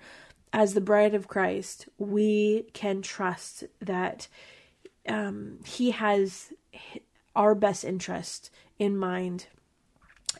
as 0.52 0.74
the 0.74 0.80
bride 0.80 1.14
of 1.14 1.28
Christ, 1.28 1.88
we 1.98 2.66
can 2.72 3.02
trust 3.02 3.64
that 3.80 4.26
um, 5.08 5.60
he 5.64 5.92
has 5.92 6.52
our 7.36 7.54
best 7.54 7.84
interest 7.84 8.50
in 8.78 8.96
mind 8.96 9.46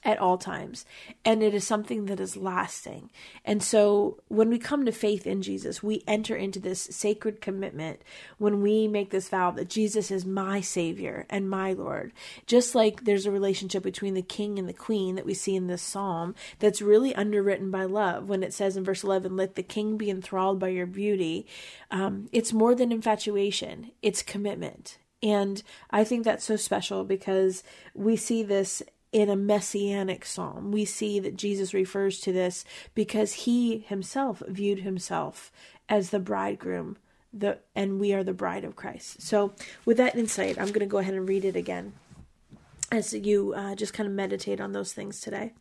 at 0.04 0.18
all 0.18 0.38
times. 0.38 0.84
And 1.24 1.42
it 1.42 1.54
is 1.54 1.66
something 1.66 2.06
that 2.06 2.20
is 2.20 2.36
lasting. 2.36 3.10
And 3.44 3.62
so 3.62 4.18
when 4.28 4.48
we 4.48 4.58
come 4.58 4.84
to 4.84 4.92
faith 4.92 5.26
in 5.26 5.42
jesus 5.42 5.82
we 5.82 6.02
enter 6.06 6.36
into 6.36 6.58
this 6.58 6.82
sacred 6.82 7.40
commitment 7.40 8.02
when 8.38 8.60
we 8.60 8.88
make 8.88 9.10
this 9.10 9.28
vow 9.28 9.50
that 9.50 9.68
jesus 9.68 10.10
is 10.10 10.24
my 10.24 10.60
savior 10.60 11.26
and 11.28 11.48
my 11.48 11.72
lord. 11.72 12.12
Just 12.46 12.74
like 12.74 13.04
there's 13.04 13.26
a 13.26 13.30
relationship 13.30 13.82
between 13.82 14.14
the 14.14 14.22
king 14.22 14.58
and 14.58 14.68
the 14.68 14.72
queen 14.72 15.14
that 15.16 15.26
we 15.26 15.34
see 15.34 15.56
in 15.56 15.66
this 15.66 15.82
psalm 15.82 16.34
that's 16.58 16.82
really 16.82 17.14
underwritten 17.14 17.70
by 17.70 17.84
love. 17.84 18.28
When 18.28 18.42
it 18.42 18.54
says 18.54 18.76
in 18.76 18.84
verse 18.84 19.04
11 19.04 19.36
let 19.36 19.54
the 19.54 19.62
king 19.62 19.96
be 19.96 20.10
enthralled 20.10 20.58
by 20.58 20.68
your 20.68 20.86
beauty 20.86 21.46
um, 21.90 22.28
it's 22.32 22.52
more 22.52 22.74
than 22.74 22.92
infatuation. 22.92 23.90
It's 24.02 24.22
commitment. 24.22 24.98
And 25.22 25.62
I 25.90 26.04
think 26.04 26.24
that's 26.24 26.44
so 26.44 26.56
special 26.56 27.04
because 27.04 27.62
we 27.94 28.16
see 28.16 28.42
this 28.42 28.82
in 29.12 29.28
a 29.28 29.36
messianic 29.36 30.24
psalm. 30.24 30.70
We 30.70 30.84
see 30.84 31.18
that 31.20 31.36
Jesus 31.36 31.74
refers 31.74 32.20
to 32.20 32.32
this 32.32 32.64
because 32.94 33.32
he 33.32 33.78
himself 33.78 34.42
viewed 34.46 34.80
himself 34.80 35.50
as 35.88 36.10
the 36.10 36.20
bridegroom, 36.20 36.96
the 37.32 37.58
and 37.74 37.98
we 37.98 38.12
are 38.12 38.24
the 38.24 38.32
bride 38.32 38.64
of 38.64 38.76
Christ. 38.76 39.22
So, 39.22 39.52
with 39.84 39.96
that 39.96 40.16
insight, 40.16 40.58
I'm 40.58 40.68
going 40.68 40.80
to 40.80 40.86
go 40.86 40.98
ahead 40.98 41.14
and 41.14 41.28
read 41.28 41.44
it 41.44 41.56
again 41.56 41.92
as 42.92 43.12
you 43.12 43.54
uh, 43.54 43.74
just 43.74 43.92
kind 43.92 44.08
of 44.08 44.12
meditate 44.12 44.60
on 44.60 44.72
those 44.72 44.92
things 44.92 45.20
today. 45.20 45.52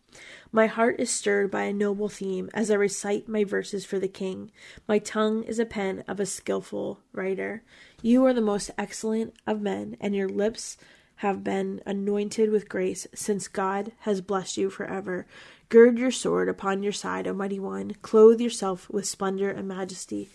My 0.51 0.65
heart 0.65 0.99
is 0.99 1.11
stirred 1.11 1.51
by 1.51 1.63
a 1.63 1.73
noble 1.73 2.09
theme 2.09 2.49
as 2.53 2.71
I 2.71 2.75
recite 2.75 3.29
my 3.29 3.43
verses 3.43 3.85
for 3.85 3.99
the 3.99 4.07
king. 4.07 4.51
My 4.87 4.97
tongue 4.97 5.43
is 5.43 5.59
a 5.59 5.65
pen 5.65 6.03
of 6.07 6.19
a 6.19 6.25
skilful 6.25 7.01
writer. 7.13 7.63
You 8.01 8.25
are 8.25 8.33
the 8.33 8.41
most 8.41 8.71
excellent 8.77 9.35
of 9.45 9.61
men, 9.61 9.95
and 9.99 10.15
your 10.15 10.29
lips 10.29 10.77
have 11.19 11.43
been 11.43 11.81
anointed 11.85 12.49
with 12.49 12.69
grace, 12.69 13.05
since 13.13 13.49
God 13.49 13.91
has 13.99 14.21
blessed 14.21 14.55
you 14.55 14.69
forever. 14.69 15.27
Gird 15.67 15.99
your 15.99 16.11
sword 16.11 16.47
upon 16.47 16.81
your 16.81 16.93
side, 16.93 17.27
O 17.27 17.33
mighty 17.33 17.59
one. 17.59 17.95
Clothe 18.01 18.39
yourself 18.39 18.89
with 18.89 19.05
splendor 19.05 19.49
and 19.49 19.67
majesty. 19.67 20.29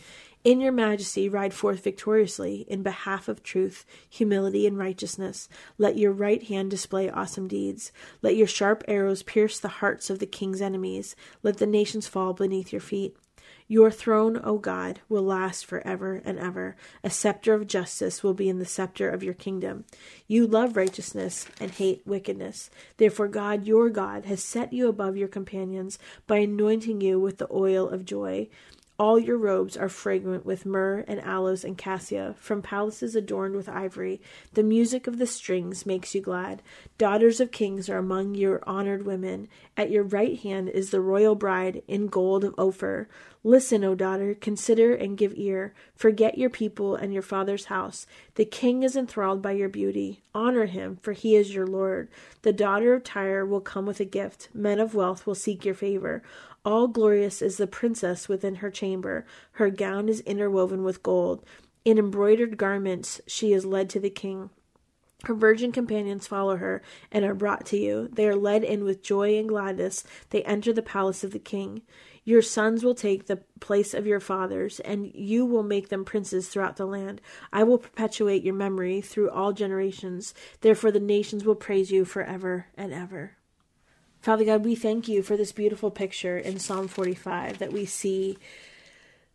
In 0.44 0.60
your 0.60 0.72
majesty, 0.72 1.26
ride 1.26 1.54
forth 1.54 1.82
victoriously 1.82 2.66
in 2.68 2.82
behalf 2.82 3.28
of 3.28 3.42
truth, 3.42 3.86
humility, 4.10 4.66
and 4.66 4.76
righteousness. 4.76 5.48
Let 5.78 5.96
your 5.96 6.12
right 6.12 6.42
hand 6.42 6.70
display 6.70 7.08
awesome 7.08 7.48
deeds. 7.48 7.90
Let 8.20 8.36
your 8.36 8.46
sharp 8.46 8.84
arrows 8.86 9.22
pierce 9.22 9.58
the 9.58 9.68
hearts 9.68 10.10
of 10.10 10.18
the 10.18 10.26
king's 10.26 10.60
enemies. 10.60 11.16
Let 11.42 11.56
the 11.56 11.66
nations 11.66 12.06
fall 12.06 12.34
beneath 12.34 12.72
your 12.72 12.82
feet. 12.82 13.16
Your 13.66 13.90
throne, 13.90 14.38
O 14.44 14.58
God, 14.58 15.00
will 15.08 15.22
last 15.22 15.64
forever 15.64 16.20
and 16.24 16.38
ever. 16.38 16.76
A 17.02 17.08
scepter 17.08 17.54
of 17.54 17.66
justice 17.66 18.22
will 18.22 18.34
be 18.34 18.48
in 18.48 18.58
the 18.58 18.66
scepter 18.66 19.08
of 19.08 19.22
your 19.22 19.32
kingdom. 19.32 19.86
You 20.28 20.46
love 20.46 20.76
righteousness 20.76 21.46
and 21.58 21.70
hate 21.70 22.02
wickedness. 22.04 22.68
Therefore, 22.98 23.28
God, 23.28 23.66
your 23.66 23.88
God, 23.88 24.26
has 24.26 24.44
set 24.44 24.74
you 24.74 24.88
above 24.88 25.16
your 25.16 25.28
companions 25.28 25.98
by 26.26 26.38
anointing 26.38 27.00
you 27.00 27.18
with 27.18 27.38
the 27.38 27.48
oil 27.50 27.88
of 27.88 28.04
joy. 28.04 28.48
All 28.96 29.18
your 29.18 29.38
robes 29.38 29.76
are 29.76 29.88
fragrant 29.88 30.46
with 30.46 30.64
myrrh 30.64 31.04
and 31.08 31.20
aloes 31.22 31.64
and 31.64 31.76
cassia, 31.76 32.36
from 32.38 32.62
palaces 32.62 33.16
adorned 33.16 33.56
with 33.56 33.68
ivory. 33.68 34.20
The 34.52 34.62
music 34.62 35.08
of 35.08 35.18
the 35.18 35.26
strings 35.26 35.84
makes 35.84 36.14
you 36.14 36.20
glad. 36.20 36.62
Daughters 36.96 37.40
of 37.40 37.50
kings 37.50 37.88
are 37.88 37.98
among 37.98 38.36
your 38.36 38.62
honored 38.68 39.04
women. 39.04 39.48
At 39.76 39.90
your 39.90 40.04
right 40.04 40.38
hand 40.38 40.68
is 40.68 40.90
the 40.90 41.00
royal 41.00 41.34
bride 41.34 41.82
in 41.88 42.06
gold 42.06 42.44
of 42.44 42.54
Ophir. 42.56 43.08
Listen, 43.46 43.84
O 43.84 43.94
daughter, 43.94 44.34
consider 44.34 44.94
and 44.94 45.18
give 45.18 45.34
ear. 45.36 45.74
Forget 45.94 46.38
your 46.38 46.48
people 46.48 46.96
and 46.96 47.12
your 47.12 47.22
father's 47.22 47.66
house. 47.66 48.06
The 48.36 48.46
king 48.46 48.82
is 48.82 48.96
enthralled 48.96 49.42
by 49.42 49.52
your 49.52 49.68
beauty. 49.68 50.22
Honor 50.34 50.64
him, 50.64 50.98
for 51.02 51.12
he 51.12 51.36
is 51.36 51.54
your 51.54 51.66
Lord. 51.66 52.08
The 52.40 52.54
daughter 52.54 52.94
of 52.94 53.04
Tyre 53.04 53.44
will 53.44 53.60
come 53.60 53.84
with 53.84 54.00
a 54.00 54.06
gift. 54.06 54.48
Men 54.54 54.80
of 54.80 54.94
wealth 54.94 55.26
will 55.26 55.34
seek 55.34 55.66
your 55.66 55.74
favor. 55.74 56.22
All 56.64 56.88
glorious 56.88 57.42
is 57.42 57.58
the 57.58 57.66
princess 57.66 58.30
within 58.30 58.56
her 58.56 58.70
chamber. 58.70 59.26
Her 59.52 59.68
gown 59.68 60.08
is 60.08 60.20
interwoven 60.20 60.82
with 60.82 61.02
gold. 61.02 61.44
In 61.84 61.98
embroidered 61.98 62.56
garments 62.56 63.20
she 63.26 63.52
is 63.52 63.66
led 63.66 63.90
to 63.90 64.00
the 64.00 64.08
king. 64.08 64.48
Her 65.26 65.34
virgin 65.34 65.72
companions 65.72 66.26
follow 66.26 66.56
her 66.56 66.82
and 67.10 67.24
are 67.24 67.34
brought 67.34 67.66
to 67.66 67.78
you. 67.78 68.08
They 68.12 68.28
are 68.28 68.36
led 68.36 68.64
in 68.64 68.84
with 68.84 69.02
joy 69.02 69.38
and 69.38 69.48
gladness. 69.48 70.04
They 70.30 70.42
enter 70.42 70.72
the 70.72 70.82
palace 70.82 71.24
of 71.24 71.32
the 71.32 71.38
king. 71.38 71.82
Your 72.24 72.42
sons 72.42 72.82
will 72.82 72.94
take 72.94 73.26
the 73.26 73.42
place 73.60 73.92
of 73.92 74.06
your 74.06 74.20
fathers, 74.20 74.80
and 74.80 75.10
you 75.14 75.44
will 75.44 75.62
make 75.62 75.90
them 75.90 76.04
princes 76.04 76.48
throughout 76.48 76.76
the 76.76 76.86
land. 76.86 77.20
I 77.52 77.64
will 77.64 77.78
perpetuate 77.78 78.42
your 78.42 78.54
memory 78.54 79.02
through 79.02 79.30
all 79.30 79.52
generations. 79.52 80.32
Therefore, 80.62 80.90
the 80.90 81.00
nations 81.00 81.44
will 81.44 81.54
praise 81.54 81.90
you 81.90 82.06
forever 82.06 82.66
and 82.76 82.92
ever. 82.94 83.36
Father 84.22 84.46
God, 84.46 84.64
we 84.64 84.74
thank 84.74 85.06
you 85.06 85.22
for 85.22 85.36
this 85.36 85.52
beautiful 85.52 85.90
picture 85.90 86.38
in 86.38 86.58
Psalm 86.58 86.88
45 86.88 87.58
that 87.58 87.74
we 87.74 87.84
see 87.84 88.38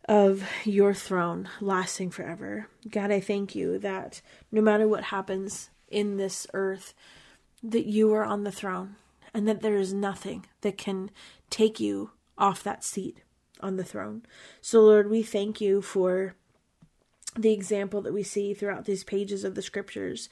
of 0.08 0.42
your 0.64 0.92
throne 0.92 1.48
lasting 1.60 2.10
forever. 2.10 2.66
God, 2.90 3.12
I 3.12 3.20
thank 3.20 3.54
you 3.54 3.78
that 3.78 4.20
no 4.50 4.60
matter 4.60 4.88
what 4.88 5.04
happens 5.04 5.70
in 5.90 6.16
this 6.16 6.46
earth, 6.54 6.94
that 7.62 7.86
you 7.86 8.12
are 8.14 8.24
on 8.24 8.44
the 8.44 8.52
throne 8.52 8.96
and 9.34 9.46
that 9.46 9.60
there 9.60 9.76
is 9.76 9.92
nothing 9.92 10.46
that 10.62 10.78
can 10.78 11.10
take 11.50 11.78
you 11.78 12.10
off 12.38 12.62
that 12.62 12.84
seat 12.84 13.22
on 13.60 13.76
the 13.76 13.84
throne. 13.84 14.22
So, 14.60 14.80
Lord, 14.80 15.10
we 15.10 15.22
thank 15.22 15.60
you 15.60 15.82
for 15.82 16.34
the 17.36 17.52
example 17.52 18.00
that 18.02 18.14
we 18.14 18.22
see 18.22 18.54
throughout 18.54 18.86
these 18.86 19.04
pages 19.04 19.44
of 19.44 19.54
the 19.54 19.62
scriptures 19.62 20.28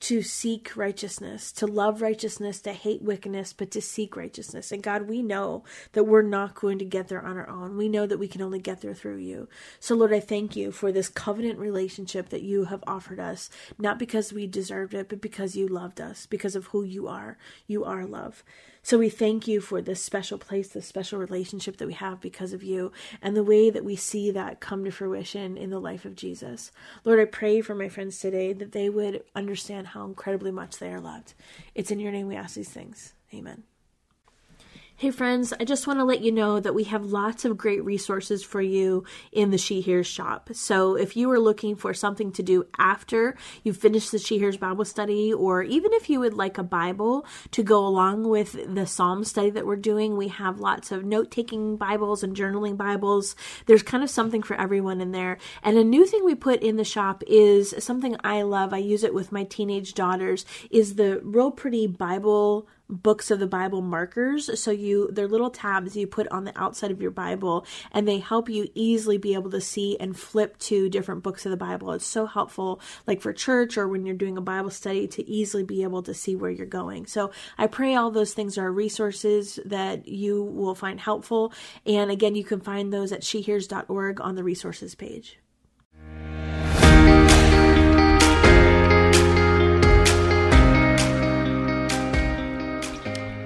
to 0.00 0.22
seek 0.22 0.76
righteousness, 0.76 1.52
to 1.52 1.66
love 1.66 2.00
righteousness, 2.00 2.60
to 2.62 2.72
hate 2.72 3.02
wickedness, 3.02 3.52
but 3.52 3.70
to 3.70 3.82
seek 3.82 4.16
righteousness. 4.16 4.72
And 4.72 4.82
God, 4.82 5.02
we 5.02 5.22
know 5.22 5.62
that 5.92 6.04
we're 6.04 6.22
not 6.22 6.54
going 6.54 6.78
to 6.78 6.86
get 6.86 7.08
there 7.08 7.24
on 7.24 7.36
our 7.36 7.48
own. 7.48 7.76
We 7.76 7.88
know 7.88 8.06
that 8.06 8.18
we 8.18 8.26
can 8.26 8.40
only 8.40 8.58
get 8.58 8.80
there 8.80 8.94
through 8.94 9.18
you. 9.18 9.48
So, 9.78 9.94
Lord, 9.94 10.14
I 10.14 10.20
thank 10.20 10.56
you 10.56 10.72
for 10.72 10.90
this 10.90 11.08
covenant 11.08 11.58
relationship 11.58 12.30
that 12.30 12.42
you 12.42 12.64
have 12.64 12.82
offered 12.86 13.20
us, 13.20 13.50
not 13.78 13.98
because 13.98 14.32
we 14.32 14.46
deserved 14.46 14.94
it, 14.94 15.10
but 15.10 15.20
because 15.20 15.54
you 15.54 15.68
loved 15.68 16.00
us, 16.00 16.24
because 16.24 16.56
of 16.56 16.66
who 16.66 16.82
you 16.82 17.06
are. 17.06 17.36
You 17.66 17.84
are 17.84 18.06
love. 18.06 18.42
So 18.82 18.98
we 18.98 19.10
thank 19.10 19.46
you 19.46 19.60
for 19.60 19.82
this 19.82 20.02
special 20.02 20.38
place, 20.38 20.68
this 20.68 20.86
special 20.86 21.18
relationship 21.18 21.76
that 21.76 21.86
we 21.86 21.92
have 21.92 22.20
because 22.20 22.54
of 22.54 22.62
you, 22.62 22.92
and 23.20 23.36
the 23.36 23.44
way 23.44 23.68
that 23.68 23.84
we 23.84 23.94
see 23.94 24.30
that 24.30 24.60
come 24.60 24.84
to 24.84 24.90
fruition 24.90 25.58
in 25.58 25.68
the 25.68 25.78
life 25.78 26.06
of 26.06 26.16
Jesus. 26.16 26.72
Lord, 27.04 27.20
I 27.20 27.26
pray 27.26 27.60
for 27.60 27.74
my 27.74 27.90
friends 27.90 28.18
today 28.18 28.54
that 28.54 28.72
they 28.72 28.88
would 28.88 29.22
understand 29.34 29.88
how 29.90 30.04
incredibly 30.04 30.50
much 30.50 30.78
they 30.78 30.92
are 30.92 31.00
loved. 31.00 31.34
It's 31.74 31.90
in 31.90 32.00
your 32.00 32.12
name 32.12 32.28
we 32.28 32.36
ask 32.36 32.54
these 32.54 32.68
things. 32.68 33.14
Amen. 33.34 33.64
Hey 35.00 35.10
friends, 35.10 35.54
I 35.58 35.64
just 35.64 35.86
want 35.86 35.98
to 35.98 36.04
let 36.04 36.20
you 36.20 36.30
know 36.30 36.60
that 36.60 36.74
we 36.74 36.84
have 36.84 37.06
lots 37.06 37.46
of 37.46 37.56
great 37.56 37.82
resources 37.82 38.42
for 38.42 38.60
you 38.60 39.04
in 39.32 39.50
the 39.50 39.56
She 39.56 39.80
Hears 39.80 40.06
shop. 40.06 40.50
So 40.52 40.94
if 40.94 41.16
you 41.16 41.30
are 41.30 41.40
looking 41.40 41.74
for 41.74 41.94
something 41.94 42.32
to 42.32 42.42
do 42.42 42.66
after 42.78 43.34
you 43.64 43.72
finish 43.72 44.10
the 44.10 44.18
She 44.18 44.36
Hears 44.36 44.58
Bible 44.58 44.84
study, 44.84 45.32
or 45.32 45.62
even 45.62 45.94
if 45.94 46.10
you 46.10 46.20
would 46.20 46.34
like 46.34 46.58
a 46.58 46.62
Bible 46.62 47.24
to 47.52 47.62
go 47.62 47.86
along 47.86 48.28
with 48.28 48.74
the 48.74 48.86
Psalm 48.86 49.24
study 49.24 49.48
that 49.48 49.64
we're 49.64 49.76
doing, 49.76 50.18
we 50.18 50.28
have 50.28 50.60
lots 50.60 50.92
of 50.92 51.02
note 51.02 51.30
taking 51.30 51.78
Bibles 51.78 52.22
and 52.22 52.36
journaling 52.36 52.76
Bibles. 52.76 53.36
There's 53.64 53.82
kind 53.82 54.04
of 54.04 54.10
something 54.10 54.42
for 54.42 54.60
everyone 54.60 55.00
in 55.00 55.12
there. 55.12 55.38
And 55.62 55.78
a 55.78 55.82
new 55.82 56.04
thing 56.04 56.26
we 56.26 56.34
put 56.34 56.62
in 56.62 56.76
the 56.76 56.84
shop 56.84 57.22
is 57.26 57.74
something 57.78 58.16
I 58.22 58.42
love. 58.42 58.74
I 58.74 58.78
use 58.78 59.02
it 59.02 59.14
with 59.14 59.32
my 59.32 59.44
teenage 59.44 59.94
daughters, 59.94 60.44
is 60.70 60.96
the 60.96 61.20
real 61.24 61.50
pretty 61.50 61.86
Bible 61.86 62.68
books 62.90 63.30
of 63.30 63.38
the 63.38 63.46
Bible 63.46 63.80
markers. 63.80 64.60
So 64.60 64.70
you 64.70 65.08
they're 65.12 65.28
little 65.28 65.50
tabs 65.50 65.96
you 65.96 66.06
put 66.06 66.28
on 66.28 66.44
the 66.44 66.58
outside 66.60 66.90
of 66.90 67.00
your 67.00 67.10
Bible 67.10 67.66
and 67.92 68.06
they 68.06 68.18
help 68.18 68.48
you 68.48 68.68
easily 68.74 69.18
be 69.18 69.34
able 69.34 69.50
to 69.50 69.60
see 69.60 69.96
and 69.98 70.18
flip 70.18 70.58
to 70.58 70.88
different 70.88 71.22
books 71.22 71.46
of 71.46 71.50
the 71.50 71.56
Bible. 71.56 71.92
It's 71.92 72.06
so 72.06 72.26
helpful 72.26 72.80
like 73.06 73.20
for 73.20 73.32
church 73.32 73.78
or 73.78 73.88
when 73.88 74.04
you're 74.04 74.16
doing 74.16 74.36
a 74.36 74.42
Bible 74.42 74.70
study 74.70 75.06
to 75.08 75.28
easily 75.28 75.62
be 75.62 75.82
able 75.82 76.02
to 76.02 76.14
see 76.14 76.34
where 76.34 76.50
you're 76.50 76.66
going. 76.66 77.06
So 77.06 77.30
I 77.56 77.66
pray 77.66 77.94
all 77.94 78.10
those 78.10 78.34
things 78.34 78.58
are 78.58 78.70
resources 78.70 79.58
that 79.64 80.08
you 80.08 80.42
will 80.42 80.74
find 80.74 81.00
helpful. 81.00 81.52
And 81.86 82.10
again, 82.10 82.34
you 82.34 82.44
can 82.44 82.60
find 82.60 82.92
those 82.92 83.12
at 83.12 83.22
shehears.org 83.22 84.20
on 84.20 84.34
the 84.34 84.44
resources 84.44 84.94
page. 84.94 85.38